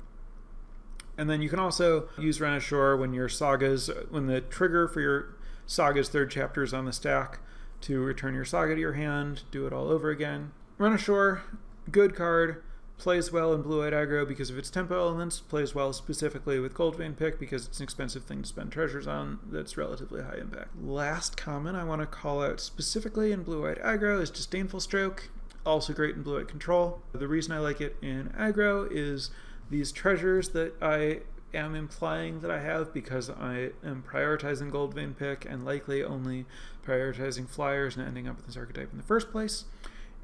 [1.18, 5.35] And then you can also use Renishawer when your sagas, when the trigger for your
[5.66, 7.40] saga's third chapter is on the stack
[7.82, 10.52] to return your saga to your hand, do it all over again.
[10.78, 11.42] Run Ashore,
[11.90, 12.62] good card
[12.98, 17.16] plays well in blue-white aggro because of its tempo elements, plays well specifically with Goldvein
[17.16, 20.70] Pick because it's an expensive thing to spend treasures on that's relatively high impact.
[20.82, 25.28] Last comment I want to call out specifically in blue-white aggro is Disdainful Stroke,
[25.64, 27.02] also great in blue-white control.
[27.12, 29.30] The reason I like it in aggro is
[29.70, 31.20] these treasures that I
[31.54, 36.46] am implying that I have because I am prioritizing Goldvein Pick and likely only
[36.84, 39.64] prioritizing flyers and ending up with this archetype in the first place.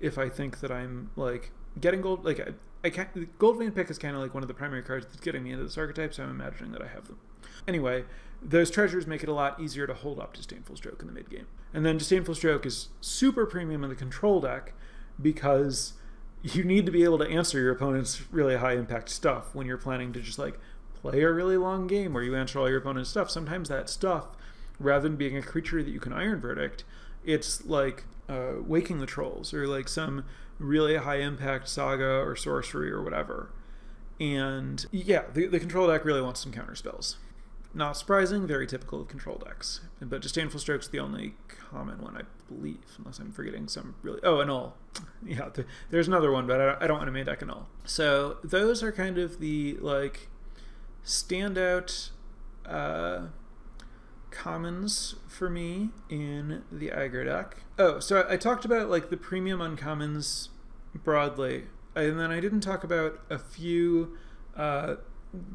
[0.01, 2.53] If I think that I'm like getting gold like I,
[2.85, 5.45] I can't Goldvein Pick is kind of like one of the primary cards that's getting
[5.45, 7.19] me into this archetype, so I'm imagining that I have them.
[7.69, 8.05] Anyway,
[8.43, 11.31] those treasures make it a lot easier to hold up Disdainful Stroke in the mid
[11.31, 11.47] game.
[11.73, 14.75] And then Disdainful Stroke is super premium in the control deck
[15.21, 15.95] because
[16.43, 19.79] you need to be able to answer your opponent's really high impact stuff when you're
[19.79, 20.59] planning to just like
[21.03, 23.31] play a really long game where you answer all your opponent's stuff.
[23.31, 24.29] Sometimes that stuff,
[24.79, 26.85] rather than being a creature that you can Iron Verdict,
[27.25, 30.25] it's like uh, Waking the Trolls or like some
[30.59, 33.51] really high impact saga or sorcery or whatever.
[34.21, 37.17] And yeah, the, the control deck really wants some counter spells.
[37.75, 39.81] Not surprising, very typical of control decks.
[40.01, 44.21] But Disdainful Stroke's the only common one, I believe, unless I'm forgetting some really.
[44.23, 44.77] Oh, Annul.
[45.25, 47.69] Yeah, the, there's another one, but I, I don't want to make deck Annul.
[47.85, 50.29] So those are kind of the like
[51.05, 52.11] standout
[52.67, 53.27] uh,
[54.31, 57.63] commons for me in the aggro deck.
[57.79, 60.49] Oh, so I talked about like the premium uncommons
[60.95, 64.17] broadly, and then I didn't talk about a few.
[64.57, 64.97] Uh,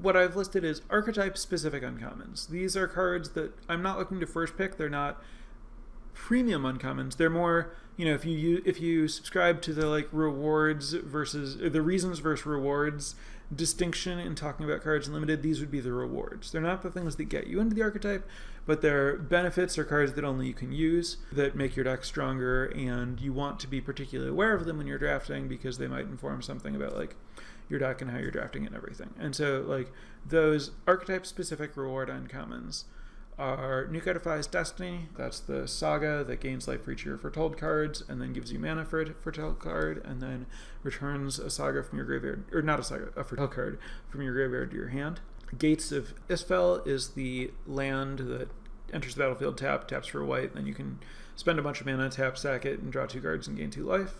[0.01, 2.49] what I've listed is archetype specific uncommons.
[2.49, 4.77] These are cards that I'm not looking to first pick.
[4.77, 5.21] They're not
[6.13, 7.17] premium uncommons.
[7.17, 11.81] They're more, you know, if you if you subscribe to the like rewards versus the
[11.81, 13.15] reasons versus rewards
[13.55, 16.51] distinction in talking about cards limited, these would be the rewards.
[16.51, 18.27] They're not the things that get you into the archetype,
[18.65, 22.65] but they're benefits or cards that only you can use that make your deck stronger,
[22.65, 26.05] and you want to be particularly aware of them when you're drafting because they might
[26.05, 27.15] inform something about like
[27.69, 29.13] your deck and how you're drafting it and everything.
[29.19, 29.91] And so like
[30.25, 32.83] those archetype specific reward uncommons
[33.37, 35.09] are Niko Destiny.
[35.15, 38.51] That's the saga that gains life for each of your Foretold cards and then gives
[38.51, 40.47] you mana for a Foretold card and then
[40.83, 44.33] returns a saga from your graveyard, or not a saga, a Foretold card from your
[44.33, 45.19] graveyard to your hand.
[45.57, 48.49] Gates of Istfell is the land that
[48.91, 50.99] enters the battlefield tap, taps for white, then you can
[51.35, 53.85] spend a bunch of mana, tap, sack it, and draw two cards and gain two
[53.85, 54.15] life.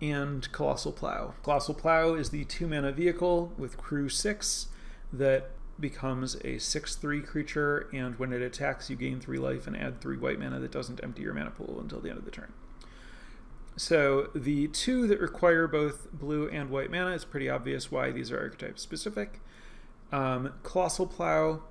[0.00, 1.34] And Colossal Plow.
[1.42, 4.66] Colossal Plow is the two mana vehicle with crew six
[5.12, 10.00] that becomes a 6-3 creature, and when it attacks, you gain 3 life and add
[10.00, 12.52] 3 white mana that doesn't empty your mana pool until the end of the turn.
[13.76, 18.30] So the two that require both blue and white mana, it's pretty obvious why these
[18.30, 19.40] are archetype specific.
[20.10, 21.62] Um, Colossal Plow,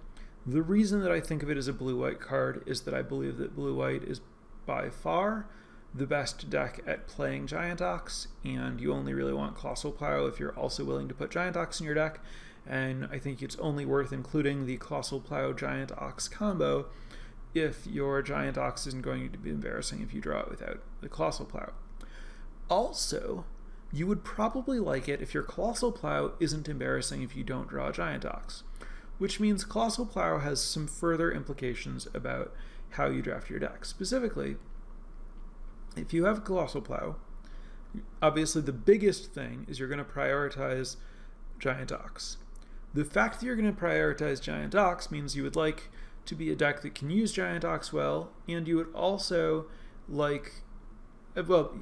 [0.45, 3.37] the reason that I think of it as a blue-white card is that I believe
[3.37, 4.21] that blue-white is
[4.65, 5.47] by far
[5.93, 10.39] the best deck at playing Giant Ox, and you only really want Colossal Plow if
[10.39, 12.19] you're also willing to put Giant Ox in your deck,
[12.67, 16.87] and I think it's only worth including the Colossal Plow Giant Ox combo
[17.53, 21.09] if your Giant Ox isn't going to be embarrassing if you draw it without the
[21.09, 21.71] Colossal Plow.
[22.69, 23.45] Also,
[23.93, 27.91] you would probably like it if your Colossal Plow isn't embarrassing if you don't draw
[27.91, 28.63] Giant Ox,
[29.19, 32.53] which means Colossal Plow has some further implications about
[32.91, 33.85] how you draft your deck.
[33.85, 34.57] Specifically,
[35.95, 37.15] if you have Colossal Plow,
[38.21, 40.97] obviously the biggest thing is you're going to prioritize
[41.59, 42.37] Giant Ox.
[42.95, 45.89] The fact that you're going to prioritize Giant Ox means you would like
[46.25, 49.65] to be a deck that can use Giant Ox well, and you would also
[50.07, 50.63] like,
[51.35, 51.77] uh, well,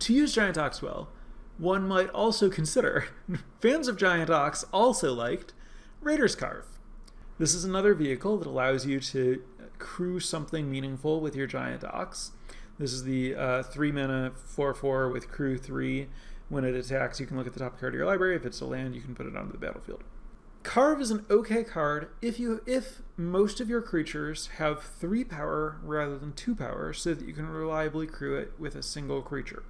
[0.00, 1.10] to use Giant Ox well,
[1.58, 3.06] one might also consider,
[3.60, 5.52] fans of Giant Ox also liked
[6.00, 6.64] Raiders' Karve.
[7.38, 9.44] This is another vehicle that allows you to
[9.78, 12.32] crew something meaningful with your Giant Ox.
[12.80, 16.08] This is the uh, three mana four four with crew three.
[16.50, 18.36] When it attacks, you can look at the top card of your library.
[18.36, 20.02] If it's a land, you can put it onto the battlefield.
[20.62, 25.78] Karve is an okay card if you if most of your creatures have three power
[25.82, 29.62] rather than two power, so that you can reliably crew it with a single creature.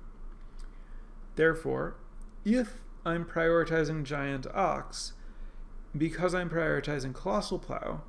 [1.36, 1.96] Therefore,
[2.44, 5.12] if I'm prioritizing Giant Ox,
[5.96, 8.00] because I'm prioritizing Colossal Plow,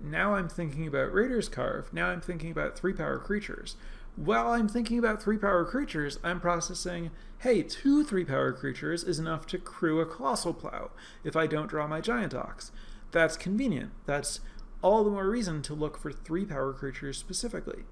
[0.00, 3.76] now I'm thinking about Raiders' Karve, now I'm thinking about three power creatures.
[4.16, 7.10] While I'm thinking about three power creatures, I'm processing,
[7.40, 10.90] hey, two three power creatures is enough to crew a Colossal Plow
[11.22, 12.72] if I don't draw my Giant Ox.
[13.10, 13.90] That's convenient.
[14.06, 14.40] That's
[14.80, 17.82] all the more reason to look for three power creatures specifically.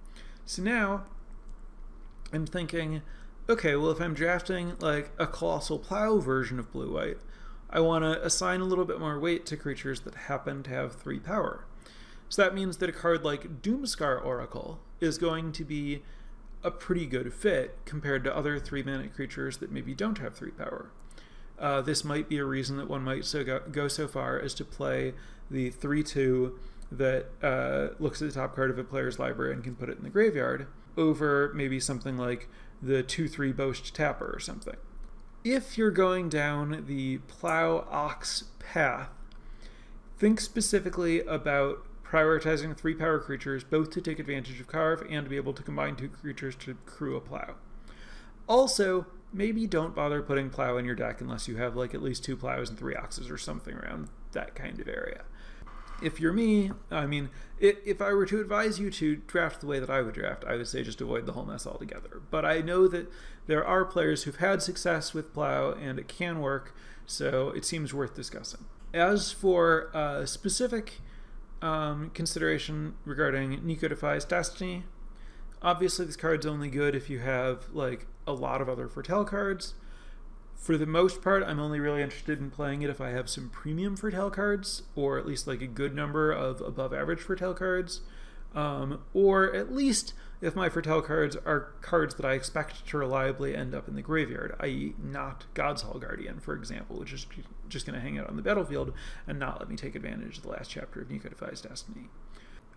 [0.47, 1.05] So now
[2.33, 3.03] I'm thinking,
[3.47, 7.19] okay, well, if I'm drafting like a Colossal Plow version of Blue White,
[7.69, 10.95] I want to assign a little bit more weight to creatures that happen to have
[10.95, 11.67] three power.
[12.31, 16.03] So that means that a card like Doomskar Oracle is going to be
[16.63, 20.51] a pretty good fit compared to other three mana creatures that maybe don't have three
[20.51, 20.91] power.
[21.59, 24.55] Uh, this might be a reason that one might so go, go so far as
[24.55, 25.15] to play
[25.51, 26.59] the 3 2
[26.91, 29.99] that uh, looks at the top card of a player's library and can put it
[29.99, 30.67] in the graveyard
[30.97, 32.49] over maybe something like
[32.83, 34.77] the 2 3 Boast Tapper or something.
[35.45, 39.11] If you're going down the Plow Ox path,
[40.19, 45.31] think specifically about prioritizing three power creatures, both to take advantage of Karve and to
[45.31, 47.55] be able to combine two creatures to crew a Plow.
[48.47, 52.25] Also, maybe don't bother putting Plow in your deck unless you have like at least
[52.25, 55.23] two Plows and three Oxes or something around that kind of area.
[56.03, 59.79] If you're me, I mean, if I were to advise you to draft the way
[59.79, 62.21] that I would draft, I would say just avoid the whole mess altogether.
[62.31, 63.11] But I know that
[63.47, 66.75] there are players who've had success with Plow and it can work,
[67.07, 68.65] so it seems worth discussing.
[68.93, 71.01] As for uh, specific
[71.65, 74.85] um, consideration regarding Niko Defies Destiny.
[75.63, 79.73] Obviously, this card's only good if you have like a lot of other Foretell cards.
[80.55, 83.49] For the most part, I'm only really interested in playing it if I have some
[83.49, 88.03] premium Foretell cards, or at least like a good number of above average Foretell cards,
[88.55, 90.13] um, or at least
[90.45, 94.03] if my Foretell cards are cards that I expect to reliably end up in the
[94.03, 97.27] graveyard, i.e., not God's Hall Guardian, for example, which is
[97.71, 98.93] just going to hang out on the battlefield
[99.27, 102.09] and not let me take advantage of the last chapter of Defies Destiny.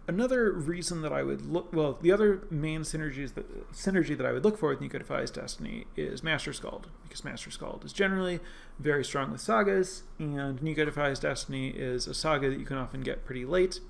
[0.07, 4.32] Another reason that I would look well, the other main synergies that synergy that I
[4.32, 8.39] would look for with Defies Destiny is Master Skald, because Master Skald is generally
[8.80, 13.26] very strong with sagas, and Defies Destiny is a saga that you can often get
[13.26, 13.82] pretty late,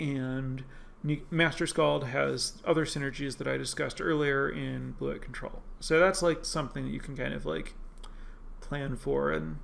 [0.00, 0.64] and
[1.30, 5.62] Master Skald has other synergies that I discussed earlier in Blue White Control.
[5.78, 7.74] So that's like something that you can kind of like
[8.60, 9.58] plan for and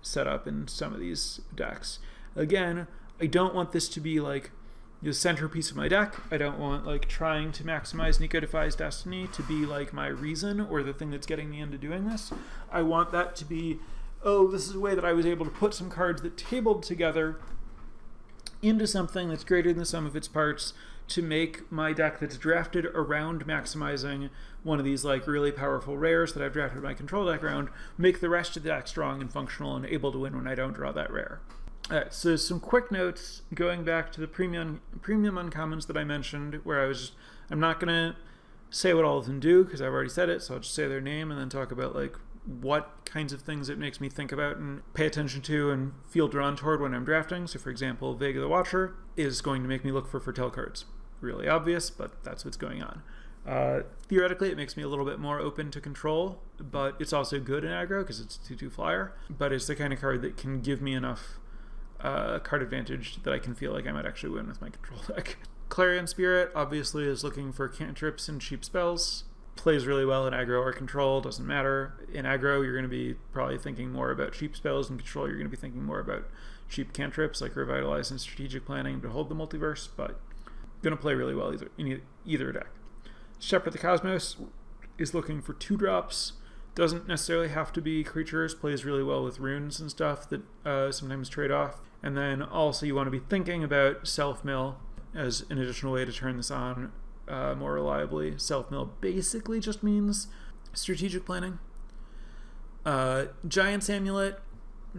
[0.00, 1.98] set up in some of these decks.
[2.34, 2.86] Again,
[3.20, 4.50] I don't want this to be like
[5.02, 6.16] the centerpiece of my deck.
[6.30, 10.60] I don't want like trying to maximize Niko Defies Destiny to be like my reason
[10.60, 12.32] or the thing that's getting me into doing this.
[12.70, 13.78] I want that to be,
[14.22, 16.82] oh, this is a way that I was able to put some cards that tabled
[16.82, 17.38] together
[18.68, 20.72] into something that's greater than the sum of its parts
[21.08, 24.28] to make my deck that's drafted around maximizing
[24.62, 28.20] one of these like really powerful rares that I've drafted my control deck around, make
[28.20, 30.72] the rest of the deck strong and functional and able to win when I don't
[30.72, 31.40] draw that rare.
[31.90, 36.60] Alright, so some quick notes going back to the premium premium uncommons that I mentioned,
[36.64, 37.12] where I was
[37.48, 38.16] I'm not gonna
[38.70, 40.88] say what all of them do because I've already said it, so I'll just say
[40.88, 42.16] their name and then talk about like
[42.46, 46.28] what kinds of things it makes me think about and pay attention to and feel
[46.28, 47.46] drawn toward when I'm drafting.
[47.46, 50.84] So, for example, Vega the Watcher is going to make me look for foretell cards.
[51.20, 53.02] Really obvious, but that's what's going on.
[53.46, 57.38] Uh, theoretically, it makes me a little bit more open to control, but it's also
[57.38, 59.14] good in aggro because it's 2 2 flyer.
[59.30, 61.38] But it's the kind of card that can give me enough
[62.00, 65.00] uh, card advantage that I can feel like I might actually win with my control
[65.08, 65.38] deck.
[65.68, 69.24] Clarion Spirit obviously is looking for cantrips and cheap spells
[69.56, 71.94] plays really well in aggro or control, doesn't matter.
[72.12, 74.90] In aggro, you're going to be probably thinking more about cheap spells.
[74.90, 76.28] In control, you're going to be thinking more about
[76.68, 80.20] cheap cantrips like Revitalize and Strategic Planning to hold the multiverse, but
[80.82, 82.68] going to play really well either, in either deck.
[83.38, 84.36] Shepherd the Cosmos
[84.98, 86.34] is looking for two drops.
[86.74, 90.92] Doesn't necessarily have to be creatures, plays really well with runes and stuff that uh,
[90.92, 91.80] sometimes trade off.
[92.02, 94.76] And then also, you want to be thinking about self mill
[95.14, 96.92] as an additional way to turn this on
[97.28, 98.38] uh, more reliably.
[98.38, 100.28] Self mill basically just means
[100.72, 101.58] strategic planning.
[102.84, 104.38] Uh, Giant's Amulet,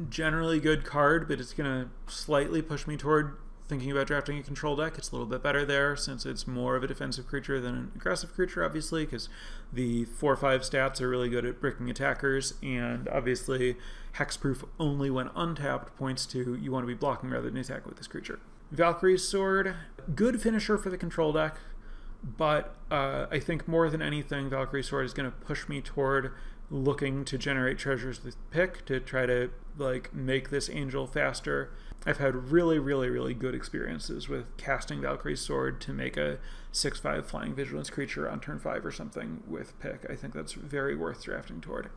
[0.09, 4.43] generally good card, but it's going to slightly push me toward thinking about drafting a
[4.43, 4.97] control deck.
[4.97, 7.91] It's a little bit better there since it's more of a defensive creature than an
[7.95, 9.30] aggressive creature, obviously, because
[9.71, 13.75] the 4 5 stats are really good at bricking attackers, and obviously,
[14.15, 17.97] hexproof only when untapped points to you want to be blocking rather than attack with
[17.97, 18.39] this creature.
[18.71, 19.75] Valkyrie's Sword,
[20.15, 21.57] good finisher for the control deck
[22.24, 26.32] but uh, I think more than anything, Valkyrie Sword is going to push me toward
[26.70, 31.72] looking to generate treasures with pick to try to like make this angel faster.
[32.05, 36.39] I've had really, really, really good experiences with casting Valkyrie's Sword to make a
[36.72, 40.05] 6 5 flying vigilance creature on turn 5 or something with pick.
[40.09, 41.89] I think that's very worth drafting toward.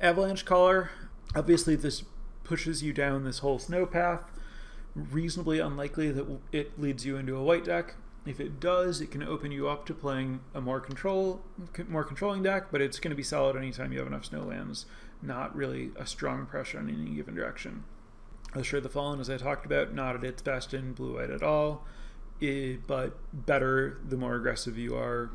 [0.00, 0.90] Avalanche Caller,
[1.34, 2.04] obviously, this
[2.44, 4.24] pushes you down this whole snow path.
[5.10, 7.94] Reasonably unlikely that it leads you into a white deck.
[8.26, 11.40] If it does, it can open you up to playing a more control,
[11.88, 14.84] more controlling deck, but it's going to be solid anytime you have enough snowlands.
[15.22, 17.84] Not really a strong pressure in any given direction.
[18.54, 21.30] Usher of the Fallen, as I talked about, not at its best in blue white
[21.30, 21.86] at all,
[22.40, 25.30] it, but better the more aggressive you are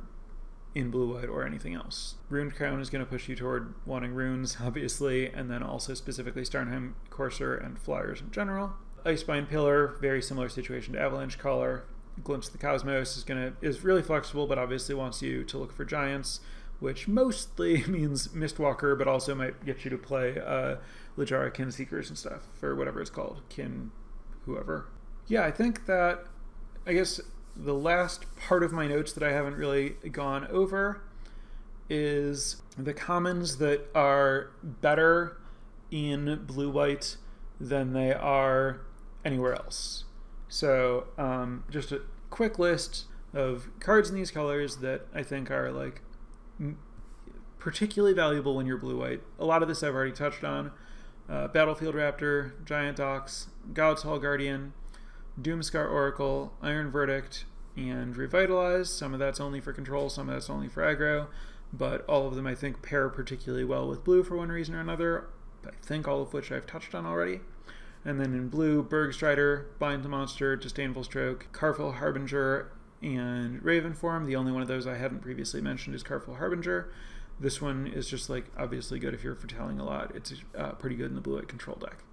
[0.75, 2.15] in blue white or anything else.
[2.29, 6.43] Runed Crown is going to push you toward wanting runes, obviously, and then also specifically
[6.43, 8.73] Starnheim Courser and Flyers in general.
[9.05, 11.83] Icebind Pillar, very similar situation to Avalanche Caller.
[12.23, 15.71] Glimpse of the Cosmos is gonna is really flexible, but obviously wants you to look
[15.71, 16.39] for giants,
[16.79, 20.77] which mostly means Mistwalker, but also might get you to play uh,
[21.17, 23.91] Littjara Kinseekers and stuff or whatever it's called, Kin,
[24.45, 24.87] whoever.
[25.27, 26.25] Yeah, I think that
[26.87, 27.19] I guess
[27.55, 31.01] the last part of my notes that I haven't really gone over
[31.89, 35.37] is the commons that are better
[35.91, 37.17] in blue white
[37.59, 38.81] than they are
[39.25, 40.05] anywhere else.
[40.47, 45.71] So, um, just a quick list of cards in these colors that I think are
[45.71, 46.01] like
[47.59, 49.21] particularly valuable when you're blue white.
[49.39, 50.71] A lot of this I've already touched on.
[51.27, 54.73] Uh, Battlefield Raptor, Giant Ox, God's Hall Guardian,
[55.41, 57.45] Doomskar Oracle, Iron Verdict,
[57.75, 58.93] and Revitalize.
[58.93, 61.27] Some of that's only for control, some of that's only for aggro,
[61.73, 64.79] but all of them I think pair particularly well with blue for one reason or
[64.79, 65.27] another.
[65.65, 67.39] I think all of which I've touched on already.
[68.05, 74.27] And then in blue, Bergstrider, Bind the Monster, Disdainful Stroke, Karfell Harbinger, and Ravenform.
[74.27, 76.91] The only one of those I haven't previously mentioned is Karfell Harbinger.
[77.39, 80.11] This one is just like obviously good if you're foretelling a lot.
[80.15, 82.03] It's uh, pretty good in the blue white control deck.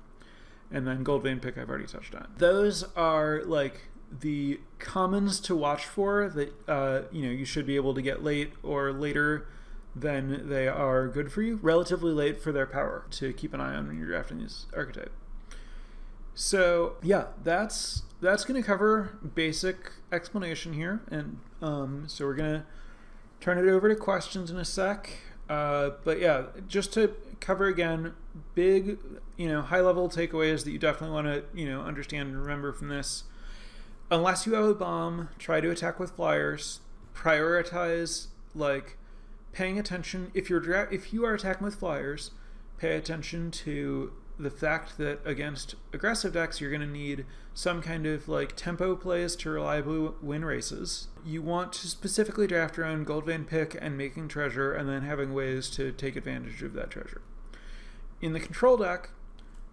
[0.71, 2.29] And then Goldvein Pick I've already touched on.
[2.39, 3.89] Those are like
[4.21, 8.23] the commons to watch for that uh, you know you should be able to get
[8.23, 9.47] late or later
[9.95, 11.59] than they are good for you.
[11.63, 15.13] Relatively late for their power to keep an eye on when you're drafting this archetype.
[16.35, 22.53] So yeah, that's that's going to cover basic explanation here, and um, so we're going
[22.61, 22.65] to
[23.41, 25.11] turn it over to questions in a sec.
[25.49, 28.15] Uh, but yeah, just to cover again,
[28.55, 28.99] big,
[29.37, 32.73] you know, high level takeaways that you definitely want to, you know, understand and remember
[32.73, 33.25] from this.
[34.11, 36.81] Unless you have a bomb, try to attack with flyers.
[37.15, 38.97] Prioritize like
[39.53, 42.31] paying attention if you're if you are attacking with flyers,
[42.79, 44.13] pay attention to
[44.43, 47.25] the fact that against aggressive decks, you're going to need
[47.55, 51.09] some kind of like tempo plays to reliably win races.
[51.25, 55.71] You want to specifically draft around Goldvein Pick and making treasure, and then having ways
[55.71, 57.23] to take advantage of that treasure.
[58.21, 59.11] In the control deck,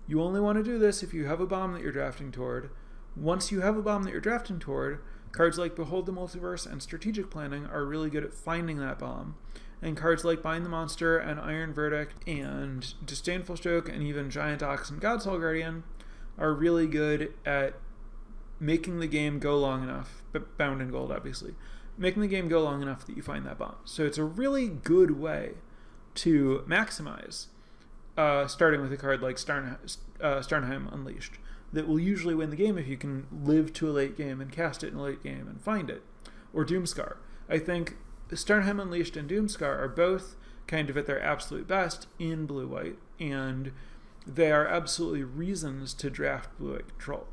[0.08, 2.70] you only want to do this if you have a bomb that you're drafting toward.
[3.16, 5.00] Once you have a bomb that you're drafting toward,
[5.32, 9.36] cards like Behold the Multiverse and Strategic Planning are really good at finding that bomb
[9.82, 14.62] and cards like Bind the Monster and Iron Verdict and Disdainful Stroke and even Giant
[14.62, 15.84] Ox and God's Hall Guardian
[16.38, 17.76] are really good at
[18.60, 21.56] making the game go long enough, but bound in gold, obviously,
[21.98, 23.76] making the game go long enough that you find that bomb.
[23.86, 25.54] So it's a really good way
[26.16, 27.48] to maximize,
[28.18, 29.78] uh, starting with a card like Starn-
[30.20, 31.34] uh, Starnheim Unleashed,
[31.72, 34.52] that will usually win the game if you can live to a late game and
[34.52, 36.04] cast it in a late game and find it.
[36.52, 37.18] Or Doomskar.
[37.48, 37.96] I think
[38.36, 40.36] Starnheim Unleashed and Doomskar are both
[40.68, 43.72] kind of at their absolute best in blue white, and
[44.26, 47.28] they are absolutely reasons to draft blue white control.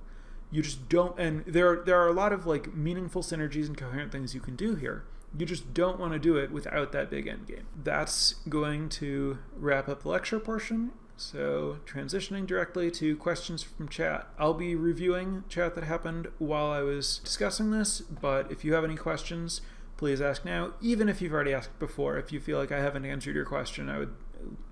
[0.50, 4.12] You just don't, and there there are a lot of like meaningful synergies and coherent
[4.12, 5.04] things you can do here.
[5.36, 7.66] You just don't want to do it without that big end game.
[7.82, 10.92] That's going to wrap up the lecture portion.
[11.18, 14.28] So, transitioning directly to questions from chat.
[14.38, 18.84] I'll be reviewing chat that happened while I was discussing this, but if you have
[18.84, 19.62] any questions,
[19.96, 20.72] please ask now.
[20.80, 23.88] Even if you've already asked before, if you feel like I haven't answered your question,
[23.88, 24.14] I would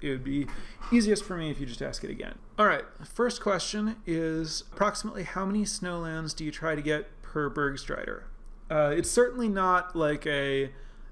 [0.01, 0.47] it would be
[0.93, 2.39] easiest for me if you just ask it again.
[2.59, 7.51] All right, first question is approximately how many snowlands do you try to get per
[7.51, 8.25] Bergstrider?
[8.71, 10.71] Uh, it's certainly not like a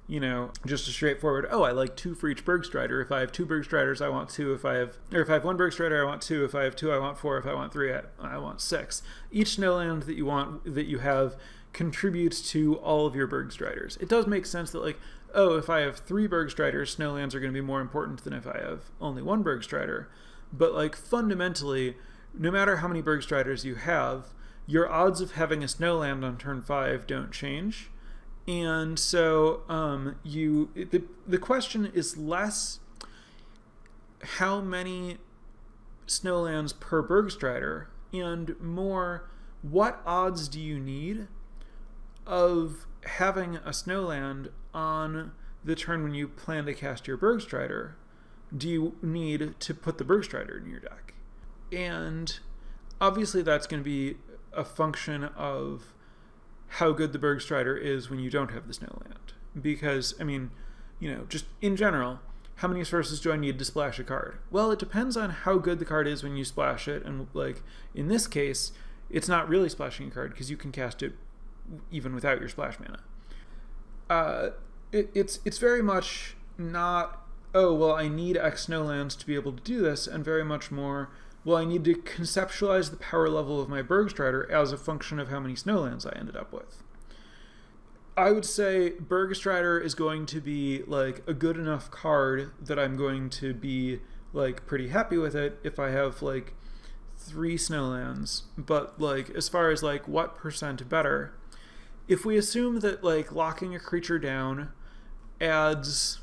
[0.08, 3.02] you know, just a straightforward, oh, I like two for each Bergstrider.
[3.02, 4.52] If I have two Bergstriders, I want two.
[4.52, 6.44] If I have, or if I have one Bergstrider, I want two.
[6.44, 7.38] If I have two, I want four.
[7.38, 9.02] If I want three, I, I want six.
[9.30, 11.36] Each snowland that you want, that you have
[11.72, 14.00] contributes to all of your Bergstriders.
[14.00, 14.98] It does make sense that like,
[15.34, 18.46] oh, if I have three Bergstriders, Snowlands are going to be more important than if
[18.46, 20.06] I have only one Bergstrider.
[20.52, 21.96] But like fundamentally,
[22.38, 24.26] no matter how many Bergstriders you have,
[24.66, 27.90] your odds of having a snowland on turn five don't change.
[28.46, 32.80] And so um, you the the question is less
[34.22, 35.18] how many
[36.06, 39.30] snowlands per Bergstrider and more
[39.62, 41.28] what odds do you need
[42.26, 45.32] of having a snowland on
[45.64, 47.92] the turn when you plan to cast your Bergstrider
[48.56, 51.14] do you need to put the Bergstrider in your deck?
[51.72, 52.38] And
[53.00, 54.16] obviously that's going to be
[54.52, 55.94] a function of
[56.68, 59.32] how good the Bergstrider is when you don't have the Snowland.
[59.60, 60.50] Because, I mean,
[60.98, 62.20] you know, just in general,
[62.56, 64.38] how many sources do I need to splash a card?
[64.50, 67.04] Well, it depends on how good the card is when you splash it.
[67.04, 67.62] And, like,
[67.94, 68.72] in this case,
[69.10, 71.14] it's not really splashing a card because you can cast it
[71.90, 73.00] even without your splash mana.
[74.10, 74.50] Uh,
[74.90, 79.52] it, it's, it's very much not, oh, well, I need X Snowlands to be able
[79.52, 81.10] to do this, and very much more,
[81.44, 85.28] well, I need to conceptualize the power level of my Bergstrider as a function of
[85.28, 86.82] how many Snowlands I ended up with.
[88.16, 92.96] I would say Bergstrider is going to be like a good enough card that I'm
[92.96, 94.00] going to be
[94.34, 96.54] like pretty happy with it if I have like
[97.16, 98.42] three Snowlands.
[98.58, 101.32] But like as far as like what percent better,
[102.09, 104.70] if we assume that like locking a creature down
[105.40, 106.20] adds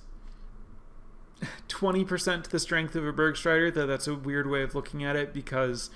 [1.68, 5.16] 20% to the strength of a Bergstrider, though that's a weird way of looking at
[5.16, 5.90] it because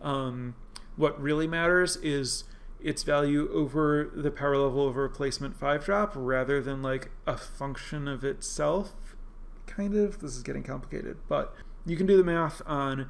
[0.00, 0.54] um,
[0.96, 2.44] what really matters is
[2.82, 7.36] its value over the power level of a replacement 5 drop rather than like a
[7.36, 9.16] function of itself.
[9.66, 10.20] Kind of.
[10.20, 11.54] This is getting complicated, but
[11.86, 13.08] you can do the math on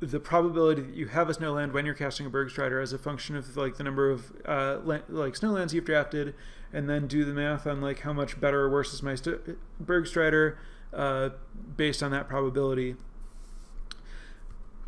[0.00, 3.34] the probability that you have a snowland when you're casting a Bergstrider as a function
[3.34, 6.34] of like the number of uh, like snowlands you've drafted,
[6.72, 9.14] and then do the math on like how much better or worse is my
[9.82, 10.56] Bergstrider
[10.92, 11.30] uh,
[11.76, 12.96] based on that probability.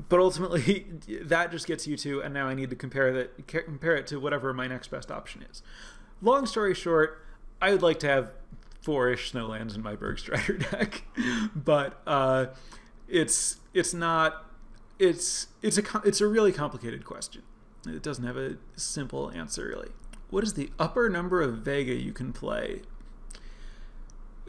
[0.09, 0.87] But ultimately,
[1.23, 4.21] that just gets you to, and now I need to compare that compare it to
[4.21, 5.63] whatever my next best option is.
[6.21, 7.25] Long story short,
[7.63, 8.33] I would like to have
[8.83, 11.05] four-ish snowlands in my Bergstrider deck,
[11.55, 12.47] but uh,
[13.09, 14.48] it's it's not
[14.99, 17.43] it's it's a it's a really complicated question.
[17.87, 19.91] It doesn't have a simple answer really.
[20.31, 22.83] What is the upper number of Vega you can play?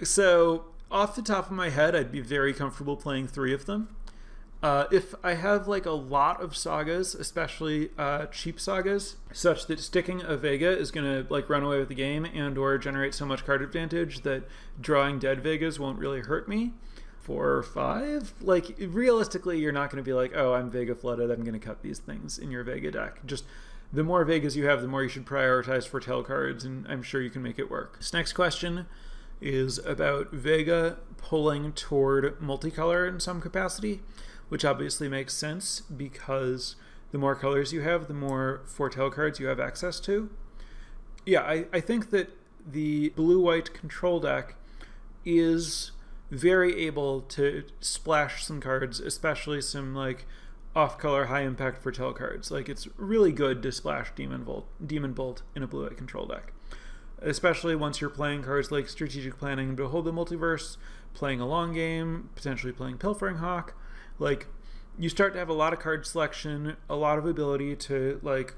[0.04, 3.96] So off the top of my head, I'd be very comfortable playing three of them.
[4.62, 9.80] Uh, if I have like a lot of sagas, especially uh, cheap sagas, such that
[9.80, 13.26] sticking a Vega is gonna like run away with the game and or generate so
[13.26, 14.44] much card advantage that
[14.82, 16.74] drawing dead Vegas won't really hurt me.
[17.30, 21.30] Four or five, like realistically, you're not gonna be like, oh, I'm Vega flooded.
[21.30, 23.24] I'm gonna cut these things in your Vega deck.
[23.24, 23.44] Just
[23.94, 27.04] the more Vegas you have, the more you should prioritize for foretell cards, and I'm
[27.04, 28.00] sure you can make it work.
[28.00, 28.88] This next question
[29.42, 34.02] is about Vega pulling toward multicolor in some capacity,
[34.48, 36.78] which obviously makes sense because
[37.12, 40.32] the more colors you have, the more foretell cards you have access to.
[41.28, 44.56] Yeah, I, I think that the blue white control deck
[45.24, 45.92] is
[46.30, 50.26] very able to splash some cards, especially some like
[50.76, 52.52] off color high impact foretell cards.
[52.52, 56.26] Like it's really good to splash Demon Bolt Demon Bolt in a blue white control
[56.26, 56.54] deck
[57.22, 60.78] especially once you're playing cards like Strategic Planning, Behold the Multiverse,
[61.14, 63.76] playing a long game, potentially playing Pilfering Hawk.
[64.18, 64.48] Like,
[64.98, 68.56] you start to have a lot of card selection, a lot of ability to, like,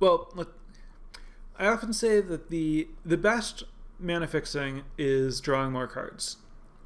[0.00, 0.54] well, look,
[1.58, 3.64] I often say that the the best
[3.98, 6.36] mana fixing is drawing more cards.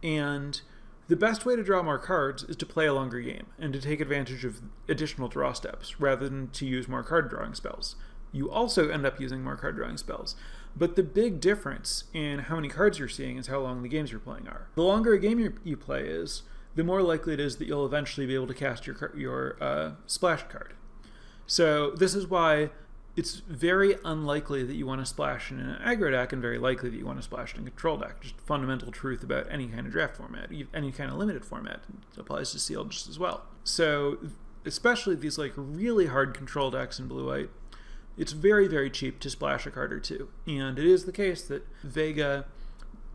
[0.03, 0.61] And
[1.09, 3.81] the best way to draw more cards is to play a longer game and to
[3.81, 7.97] take advantage of additional draw steps rather than to use more card drawing spells
[8.33, 10.35] you also end up using more card drawing spells.
[10.75, 14.11] But the big difference in how many cards you're seeing is how long the games
[14.11, 14.69] you're playing are.
[14.75, 16.43] The longer a game you, play is,
[16.75, 19.93] the more likely it is that you'll eventually be able to cast your your uh,
[20.07, 20.73] splash card.
[21.47, 22.71] So this is why
[23.15, 26.89] it's very unlikely that you want to splash in an aggro deck, and very likely
[26.91, 28.21] that you want to splash in a control deck.
[28.21, 31.81] Just fundamental truth about any kind of draft format, any kind of limited format
[32.13, 33.43] it applies to sealed just as well.
[33.65, 34.19] So
[34.65, 37.51] especially these like really hard control decks in blue white
[38.17, 40.29] it's very, very cheap to splash a card or two.
[40.47, 42.47] And it is the case that Vega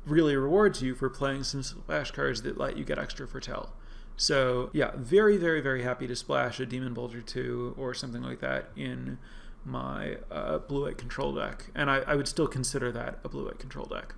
[0.06, 3.74] really rewards you for playing some splash cards that let you get extra foretell.
[4.16, 8.24] So yeah, very, very, very happy to splash a Demon Bolt or two or something
[8.24, 9.20] like that in
[9.68, 11.66] my uh, blue-white control deck.
[11.76, 14.16] And I, I would still consider that a blue-white control deck.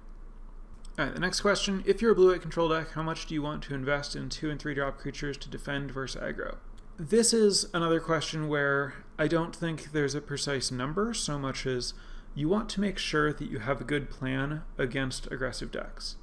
[0.97, 1.83] All right, the next question.
[1.85, 4.49] If you're a blue-white control deck, how much do you want to invest in two
[4.49, 6.57] and three drop creatures to defend versus aggro?
[6.99, 11.93] this is another question where I don't think there's a precise number so much as
[12.35, 16.17] you want to make sure that you have a good plan against aggressive decks.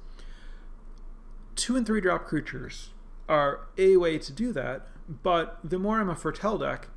[1.55, 2.91] Two and three drop creatures
[3.27, 4.87] are a way to do that,
[5.23, 6.89] but the more I'm a foretell deck,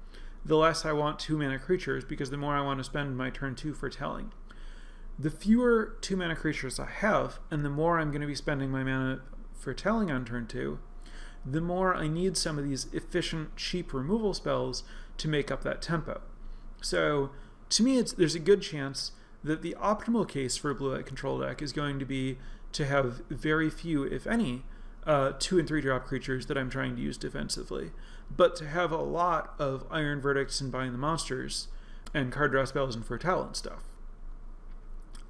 [0.45, 3.31] the less I want two mana creatures because the more I want to spend my
[3.31, 4.33] turn two for telling.
[5.19, 8.71] The fewer two mana creatures I have, and the more I'm going to be spending
[8.71, 9.21] my mana
[9.53, 10.79] for telling on turn two,
[11.45, 14.83] the more I need some of these efficient, cheap removal spells
[15.19, 16.21] to make up that tempo.
[16.81, 17.31] So
[17.71, 19.13] to me, it's, there's a good chance
[19.43, 22.39] that the optimal case for a blue-white control deck is going to be
[22.73, 24.65] to have very few, if any,
[25.07, 27.91] uh, two and three drop creatures that I'm trying to use defensively,
[28.35, 31.69] but to have a lot of Iron Verdicts and Bind the Monsters
[32.13, 33.83] and card draw spells and Fertile and stuff.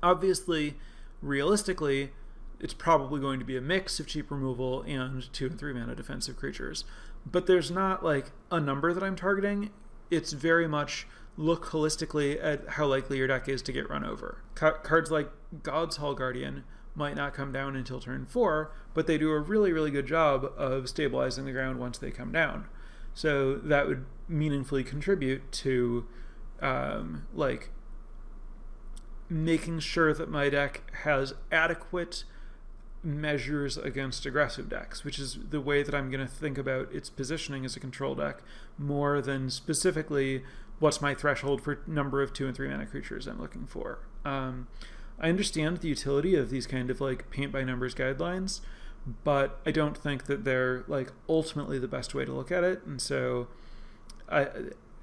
[0.02, 0.74] Obviously,
[1.22, 2.10] realistically,
[2.58, 5.94] it's probably going to be a mix of cheap removal and two and three mana
[5.94, 6.84] defensive creatures.
[7.24, 9.70] But there's not like a number that I'm targeting.
[10.10, 11.06] It's very much
[11.36, 14.42] look holistically at how likely your deck is to get run over.
[14.54, 15.30] cards like
[15.62, 16.64] God's Hall Guardian
[16.94, 20.44] might not come down until turn four, but they do a really, really good job
[20.56, 22.66] of stabilizing the ground once they come down.
[23.14, 26.06] So that would meaningfully contribute to
[26.60, 27.70] um, like
[29.28, 32.24] making sure that my deck has adequate
[33.02, 37.08] measures against aggressive decks, which is the way that I'm going to think about its
[37.08, 38.42] positioning as a control deck
[38.76, 40.42] more than specifically
[40.80, 44.00] what's my threshold for number of two and three mana creatures I'm looking for.
[44.24, 44.68] Um,
[45.20, 48.60] I understand the utility of these kind of like paint by numbers guidelines,
[49.24, 52.82] but I don't think that they're like ultimately the best way to look at it.
[52.86, 53.48] And so,
[54.28, 54.48] I,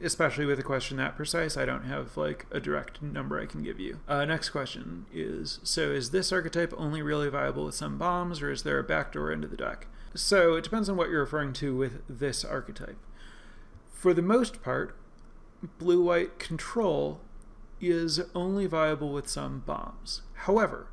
[0.02, 3.64] especially with a question that precise, I don't have like a direct number I can
[3.64, 4.00] give you.
[4.08, 8.52] Uh, next question is so is this archetype only really viable with some bombs, or
[8.52, 9.88] is there a backdoor into the deck?
[10.16, 12.98] So it depends on what you're referring to with this archetype.
[13.92, 14.96] For the most part,
[15.78, 17.22] blue white control
[17.80, 20.22] is only viable with some bombs.
[20.34, 20.88] However,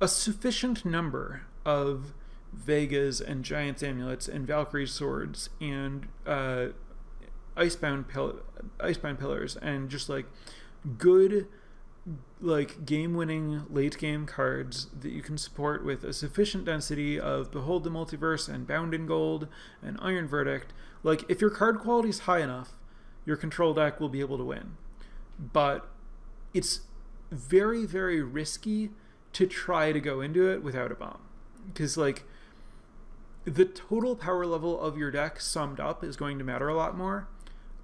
[0.00, 2.12] a sufficient number of
[2.52, 6.68] Vegas and Giant's Amulets and Valkyrie Swords and uh,
[7.56, 8.40] Icebound, pill-
[8.80, 10.26] Icebound Pillars and just like
[10.98, 11.46] good
[12.38, 17.90] like game-winning late-game cards that you can support with a sufficient density of Behold the
[17.90, 19.48] Multiverse and Bound in Gold
[19.82, 20.74] and Iron Verdict.
[21.02, 22.72] Like if your card quality is high enough,
[23.24, 24.76] your control deck will be able to win
[25.38, 25.88] but
[26.52, 26.80] it's
[27.30, 28.90] very very risky
[29.32, 31.20] to try to go into it without a bomb.
[31.66, 32.24] Because like
[33.44, 36.96] the total power level of your deck summed up is going to matter a lot
[36.96, 37.28] more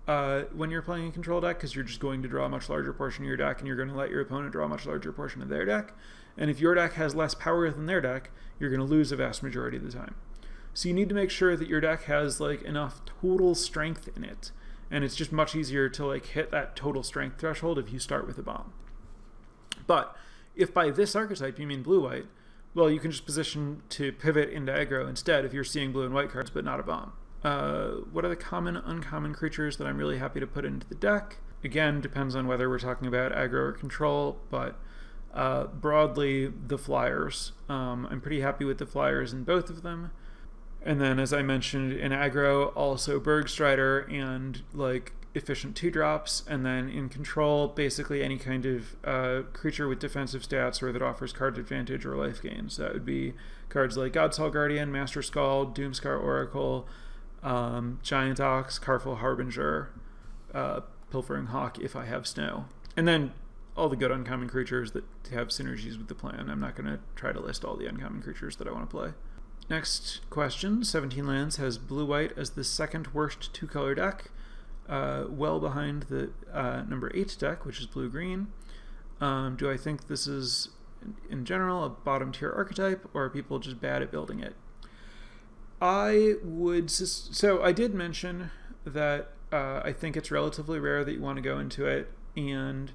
[0.09, 2.69] uh, when you're playing a control deck because you're just going to draw a much
[2.69, 4.87] larger portion of your deck and you're going to let your opponent draw a much
[4.87, 5.93] larger portion of their deck.
[6.39, 9.17] And if your deck has less power than their deck you're going to lose a
[9.17, 10.15] vast majority of the time.
[10.73, 14.23] So you need to make sure that your deck has like enough total strength in
[14.23, 14.53] it
[14.91, 18.27] and it's just much easier to like hit that total strength threshold if you start
[18.27, 18.73] with a bomb.
[19.87, 20.17] But
[20.55, 22.27] if by this archetype you mean blue white,
[22.75, 26.15] well, you can just position to pivot into aggro instead if you're seeing blue and
[26.15, 27.13] white cards, but not a bomb.
[27.43, 30.95] Uh, what are the common, uncommon creatures that I'm really happy to put into the
[30.95, 31.39] deck?
[31.65, 34.79] Again, depends on whether we're talking about aggro or control, but
[35.35, 37.53] uh, broadly, the flyers.
[37.69, 40.11] Um, I'm pretty happy with the flyers in both of them.
[40.83, 46.43] And then, as I mentioned in aggro, also Bergstrider and like efficient two drops.
[46.49, 51.03] And then in control, basically any kind of uh, creature with defensive stats or that
[51.03, 52.79] offers card advantage or life gains.
[52.79, 53.35] That would be
[53.69, 56.89] cards like God's Hall Guardian, Master Skald, Doomskar Oracle,
[57.43, 59.91] um, Giant Ox, Karfell Harbinger,
[60.55, 62.67] uh, Pilfering Hawk if I have snow.
[62.97, 63.33] And then
[63.77, 66.51] all the good uncommon creatures that have synergies with the plan.
[66.51, 68.97] I'm not going to try to list all the uncommon creatures that I want to
[68.97, 69.13] play.
[69.71, 74.33] Next question 17 Lands has blue white as the second worst two color deck,
[74.89, 78.49] uh, well behind the uh, number 8 deck, which is blue green.
[79.21, 80.71] Um, do I think this is,
[81.31, 84.57] in general, a bottom tier archetype, or are people just bad at building it?
[85.81, 86.91] I would.
[86.91, 88.51] So I did mention
[88.85, 92.91] that uh, I think it's relatively rare that you want to go into it, and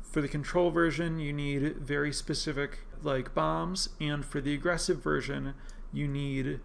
[0.00, 5.54] for the control version, you need very specific like bombs, and for the aggressive version,
[5.94, 6.60] you need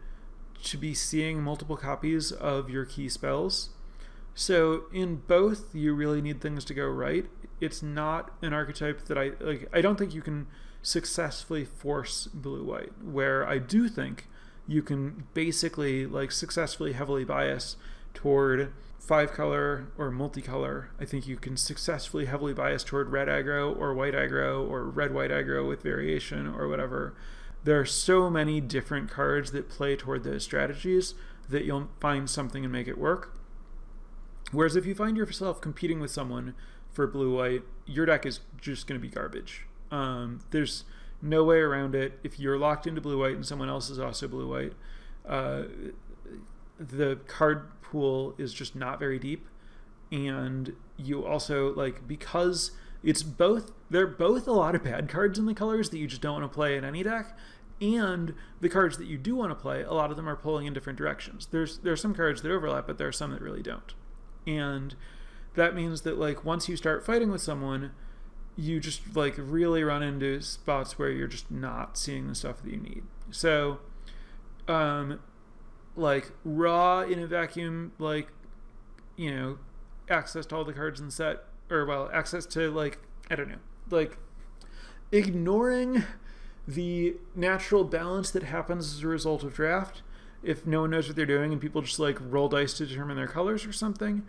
[0.64, 3.70] to be seeing multiple copies of your key spells.
[4.34, 7.26] So in both, you really need things to go right.
[7.62, 9.70] It's not an archetype that I like.
[9.74, 10.48] I don't think you can
[10.82, 12.92] successfully force blue white.
[13.04, 14.28] Where I do think
[14.68, 17.76] you can basically like successfully heavily bias
[18.14, 20.88] toward five color or multicolor.
[21.00, 25.14] I think you can successfully heavily bias toward red aggro or white aggro or red
[25.14, 27.16] white aggro with variation or whatever
[27.64, 31.14] there are so many different cards that play toward those strategies
[31.50, 33.38] that you'll find something and make it work.
[34.52, 36.56] Whereas if you find yourself competing with someone
[36.92, 39.66] for blue white, your deck is just going to be garbage.
[39.92, 40.86] Um, there's
[41.22, 42.20] no way around it.
[42.24, 44.74] If you're locked into blue white and someone else is also blue white,
[45.28, 45.64] uh,
[46.80, 49.48] the card pool is just not very deep.
[50.12, 52.72] and you also like because
[53.04, 56.22] it's both they're both a lot of bad cards in the colors that you just
[56.22, 57.38] don't want to play in any deck
[57.82, 60.66] and the cards that you do want to play a lot of them are pulling
[60.66, 61.48] in different directions.
[61.52, 63.94] There's there are some cards that overlap but there are some that really don't.
[64.46, 64.96] And
[65.56, 67.92] that means that like once you start fighting with someone
[68.56, 72.72] you just like really run into spots where you're just not seeing the stuff that
[72.72, 73.04] you need.
[73.32, 73.80] So
[74.68, 75.20] um
[75.96, 78.28] like raw in a vacuum like
[79.16, 79.58] you know
[80.10, 83.00] access to all the cards in the set or well access to like
[83.30, 83.56] i don't know.
[83.90, 84.18] Like
[85.12, 86.04] ignoring
[86.68, 90.04] the natural balance that happens as a result of draft
[90.44, 93.18] if no one knows what they're doing and people just like roll dice to determine
[93.18, 94.24] their colors or something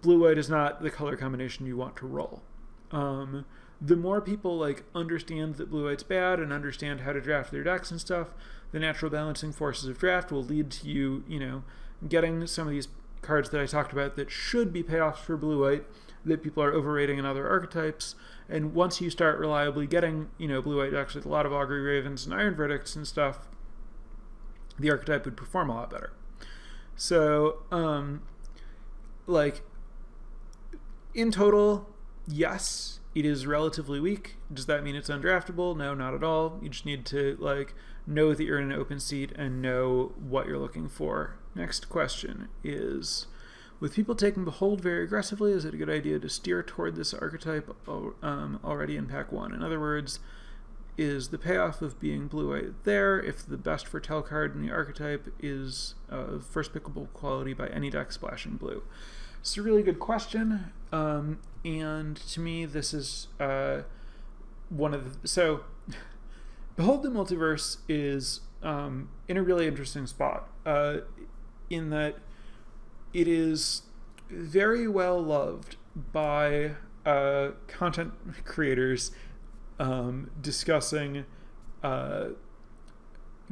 [0.00, 2.42] blue white is not the color combination you want to roll.
[2.90, 3.44] Um,
[3.80, 7.64] the more people like understand that blue white's bad and understand how to draft their
[7.64, 8.28] decks and stuff
[8.70, 11.64] the natural balancing forces of draft will lead to you you know
[12.08, 12.88] getting some of these
[13.22, 15.84] cards that i talked about that should be payoffs for blue white
[16.24, 18.14] that people are overrating in other archetypes
[18.48, 21.52] and once you start reliably getting you know blue white decks with a lot of
[21.52, 23.48] augury ravens and iron verdicts and stuff
[24.78, 26.12] the archetype would perform a lot better
[26.96, 28.22] so um
[29.26, 29.62] like
[31.14, 31.88] in total
[32.26, 34.36] yes it is relatively weak.
[34.52, 35.76] Does that mean it's undraftable?
[35.76, 36.58] No, not at all.
[36.62, 37.74] You just need to like
[38.06, 41.36] know that you're in an open seat and know what you're looking for.
[41.54, 43.26] Next question is
[43.82, 47.12] with people taking Behold very aggressively, is it a good idea to steer toward this
[47.12, 49.52] archetype um, already in pack one?
[49.52, 50.20] In other words,
[50.96, 55.34] is the payoff of being blue-white there if the best foretell card in the archetype
[55.40, 58.84] is uh, first pickable quality by any deck splashing blue?
[59.40, 60.72] It's a really good question.
[60.92, 63.82] Um, and to me, this is uh,
[64.68, 65.26] one of the.
[65.26, 65.62] So,
[66.76, 70.98] Behold the Multiverse is um, in a really interesting spot uh,
[71.68, 72.18] in that
[73.12, 73.82] it is
[74.30, 75.76] very well loved
[76.12, 76.72] by
[77.04, 78.12] uh, content
[78.44, 79.10] creators
[79.78, 81.24] um, discussing
[81.82, 82.28] uh,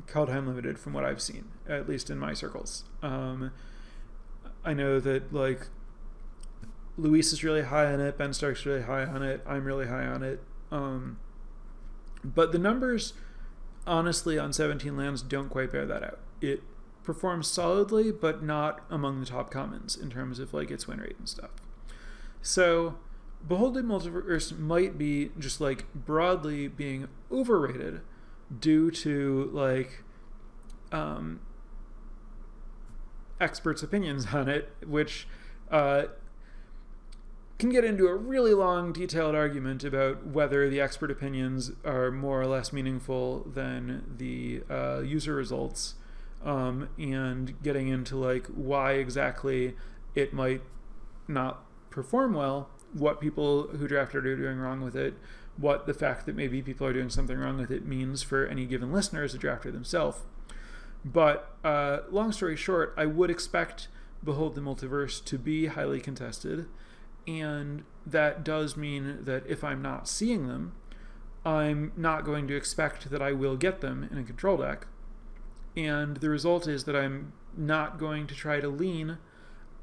[0.06, 2.84] Kaldheim Limited from what I've seen, at least in my circles.
[3.02, 3.50] Um,
[4.64, 5.66] I know that like
[6.96, 8.16] Luis is really high on it.
[8.16, 9.42] Ben Stark's really high on it.
[9.46, 10.42] I'm really high on it.
[10.70, 11.18] Um,
[12.22, 13.14] but the numbers,
[13.86, 16.18] honestly, on 17 lands don't quite bear that out.
[16.40, 16.62] It
[17.02, 21.16] performs solidly, but not among the top commons in terms of like its win rate
[21.18, 21.50] and stuff.
[22.42, 22.96] So,
[23.46, 28.02] Behold the Multiverse might be just like broadly being overrated
[28.58, 30.04] due to like
[30.92, 31.40] um,
[33.40, 35.26] experts' opinions on it, which
[35.70, 36.04] uh,
[37.58, 42.40] can get into a really long, detailed argument about whether the expert opinions are more
[42.40, 45.94] or less meaningful than the uh, user results,
[46.44, 49.74] um, and getting into like why exactly
[50.14, 50.62] it might
[51.28, 55.14] not perform well, what people who drafted are doing wrong with it,
[55.56, 58.66] what the fact that maybe people are doing something wrong with it means for any
[58.66, 60.22] given listener as a drafter themselves.
[61.04, 63.88] But uh, long story short, I would expect
[64.22, 66.66] Behold the Multiverse to be highly contested
[67.26, 70.72] and that does mean that if I'm not seeing them,
[71.44, 74.86] I'm not going to expect that I will get them in a control deck.
[75.76, 79.18] And the result is that I'm not going to try to lean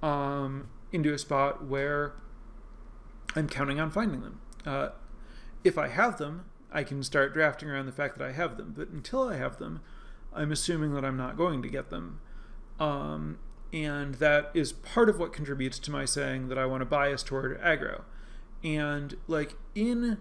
[0.01, 2.13] um, into a spot where
[3.35, 4.41] I'm counting on finding them.
[4.65, 4.89] Uh,
[5.63, 8.73] if I have them, I can start drafting around the fact that I have them.
[8.75, 9.81] But until I have them,
[10.33, 12.19] I'm assuming that I'm not going to get them.
[12.79, 13.39] Um,
[13.73, 17.23] and that is part of what contributes to my saying that I want to bias
[17.23, 18.03] toward aggro.
[18.63, 20.17] And like in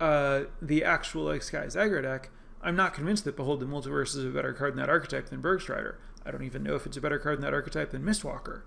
[0.00, 2.30] uh, the actual like Skies aggro deck,
[2.66, 5.40] I'm not convinced that Behold the Multiverse is a better card in that archetype than
[5.40, 5.94] Bergstrider.
[6.24, 8.62] I don't even know if it's a better card in that archetype than Mistwalker.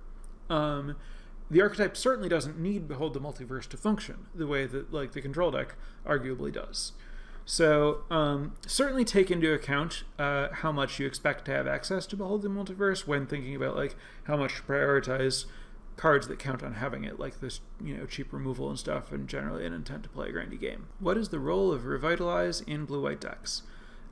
[0.49, 0.95] Um,
[1.51, 5.21] the archetype certainly doesn't need Behold the Multiverse to function the way that like the
[5.21, 5.75] control deck
[6.05, 6.93] arguably does.
[7.43, 12.15] So um, certainly take into account uh, how much you expect to have access to
[12.15, 15.43] Behold the Multiverse when thinking about like how much to prioritize
[15.97, 19.27] cards that count on having it, like this you know cheap removal and stuff, and
[19.27, 20.87] generally an intent to play a grindy game.
[20.99, 23.63] What is the role of Revitalize in blue-white decks?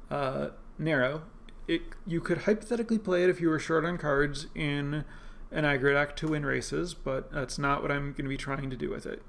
[0.10, 1.24] Uh, narrow.
[1.68, 5.04] It, you could hypothetically play it if you were short on cards in
[5.52, 8.70] an aggro deck to win races, but that's not what I'm going to be trying
[8.70, 9.22] to do with it.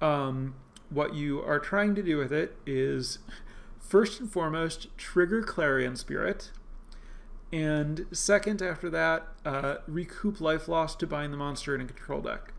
[0.00, 0.54] Um,
[0.90, 3.20] what you are trying to do with it is
[3.78, 6.50] first and foremost trigger Clarion Spirit,
[7.52, 12.20] and second after that, uh, recoup life loss to bind the monster in a control
[12.20, 12.52] deck.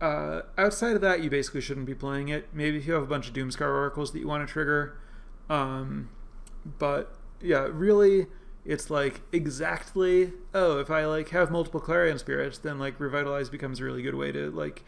[0.00, 2.48] Uh, outside of that, you basically shouldn't be playing it.
[2.52, 4.98] Maybe if you have a bunch of Doomskar Oracles that you want to trigger.
[5.48, 6.08] Um,
[6.78, 8.26] but yeah, really,
[8.64, 13.80] it's like exactly oh if I like have multiple Clarion spirits, then like revitalize becomes
[13.80, 14.84] a really good way to like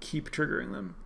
[0.00, 0.96] keep triggering them.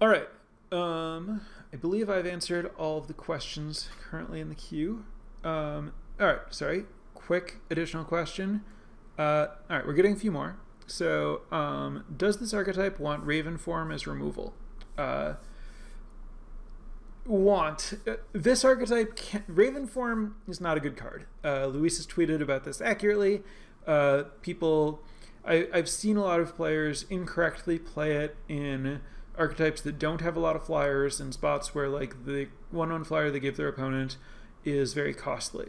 [0.00, 0.28] All right.
[0.72, 1.40] Um,
[1.72, 5.04] I believe I've answered all of the questions currently in the queue.
[5.42, 6.84] Um, all right, sorry.
[7.14, 8.62] Quick additional question.
[9.18, 10.56] Uh, all right, we're getting a few more.
[10.86, 14.54] So, um, does this archetype want Ravenform as removal?
[14.96, 15.34] Uh,
[17.24, 21.26] want uh, this archetype can, Ravenform is not a good card.
[21.44, 23.42] Uh, Luis has tweeted about this accurately.
[23.86, 25.02] Uh, people,
[25.44, 29.00] I, I've seen a lot of players incorrectly play it in
[29.36, 33.04] archetypes that don't have a lot of flyers and spots where like the one on
[33.04, 34.16] flyer they give their opponent
[34.64, 35.68] is very costly.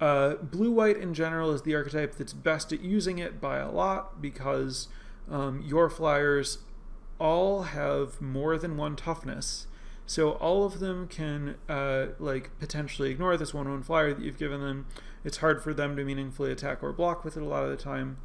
[0.00, 3.70] Uh, blue white in general is the archetype that's best at using it by a
[3.70, 4.88] lot because
[5.30, 6.58] um, your flyers
[7.18, 9.66] all have more than one toughness.
[10.04, 14.38] So all of them can uh, like potentially ignore this one one flyer that you've
[14.38, 14.86] given them.
[15.24, 17.76] It's hard for them to meaningfully attack or block with it a lot of the
[17.76, 18.18] time.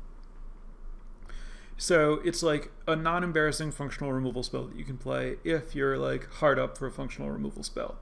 [1.77, 6.29] So it's like a non-embarrassing functional removal spell that you can play if you're like
[6.33, 7.97] hard up for a functional removal spell.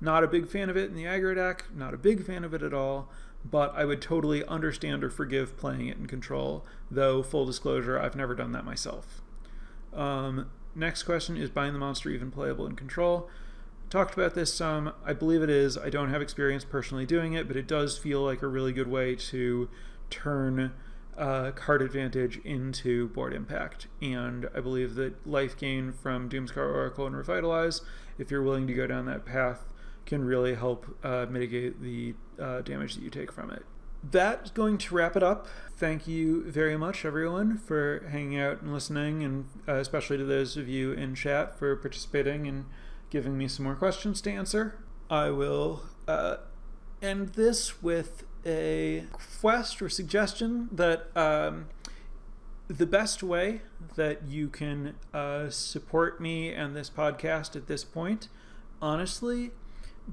[0.00, 2.54] Not a big fan of it in the aggro deck, not a big fan of
[2.54, 3.10] it at all,
[3.44, 8.16] but I would totally understand or forgive playing it in control, though full disclosure, I've
[8.16, 9.20] never done that myself.
[9.92, 13.28] Um, next question is Bind the Monster even playable in control?
[13.90, 14.92] Talked about this some.
[15.04, 15.76] I believe it is.
[15.76, 18.88] I don't have experience personally doing it, but it does feel like a really good
[18.88, 19.68] way to
[20.10, 20.72] turn
[21.18, 23.88] uh, card advantage into board impact.
[24.00, 27.82] And I believe that life gain from Doomskar Oracle and Revitalize,
[28.16, 29.64] if you're willing to go down that path,
[30.10, 33.64] can really help uh, mitigate the uh, damage that you take from it.
[34.02, 35.46] That's going to wrap it up.
[35.76, 40.56] Thank you very much, everyone, for hanging out and listening, and uh, especially to those
[40.56, 42.64] of you in chat for participating and
[43.08, 44.82] giving me some more questions to answer.
[45.08, 46.38] I will uh,
[47.00, 51.68] end this with a quest or suggestion that um,
[52.66, 53.60] the best way
[53.94, 58.28] that you can uh, support me and this podcast at this point,
[58.82, 59.52] honestly,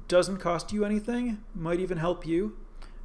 [0.08, 2.58] doesn't cost you anything, might even help you,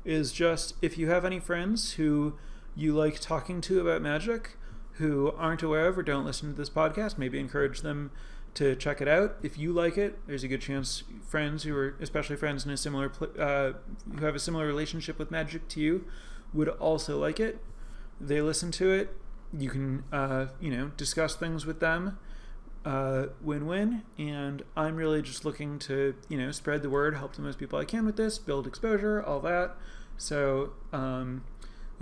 [0.05, 2.35] is just if you have any friends who
[2.75, 4.57] you like talking to about magic
[4.95, 8.11] who aren't aware of or don't listen to this podcast, maybe encourage them
[8.55, 9.37] to check it out.
[9.43, 12.77] If you like it, there's a good chance friends who are especially friends in a
[12.77, 13.73] similar uh,
[14.19, 16.05] who have a similar relationship with magic to you
[16.53, 17.61] would also like it.
[18.21, 19.17] They listen to it.
[19.57, 22.19] You can uh, you know discuss things with them.
[22.85, 24.03] Uh, win-win.
[24.19, 27.79] And I'm really just looking to you know spread the word, help the most people
[27.79, 29.77] I can with this, build exposure, all that.
[30.17, 30.73] So.
[30.93, 31.45] Um,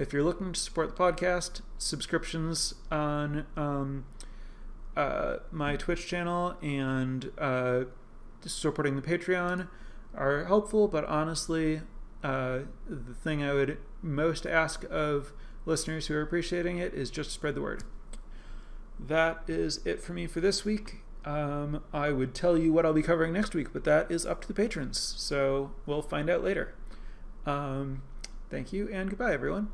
[0.00, 4.06] if you're looking to support the podcast, subscriptions on um,
[4.96, 7.84] uh, my Twitch channel and uh,
[8.40, 9.68] supporting the Patreon
[10.14, 11.82] are helpful, but honestly,
[12.24, 15.32] uh, the thing I would most ask of
[15.66, 17.84] listeners who are appreciating it is just spread the word.
[19.06, 20.98] That is it for me for this week.
[21.24, 24.40] Um, I would tell you what I'll be covering next week, but that is up
[24.42, 26.74] to the patrons, so we'll find out later.
[27.44, 28.02] Um,
[28.50, 29.68] thank you, and goodbye, everyone.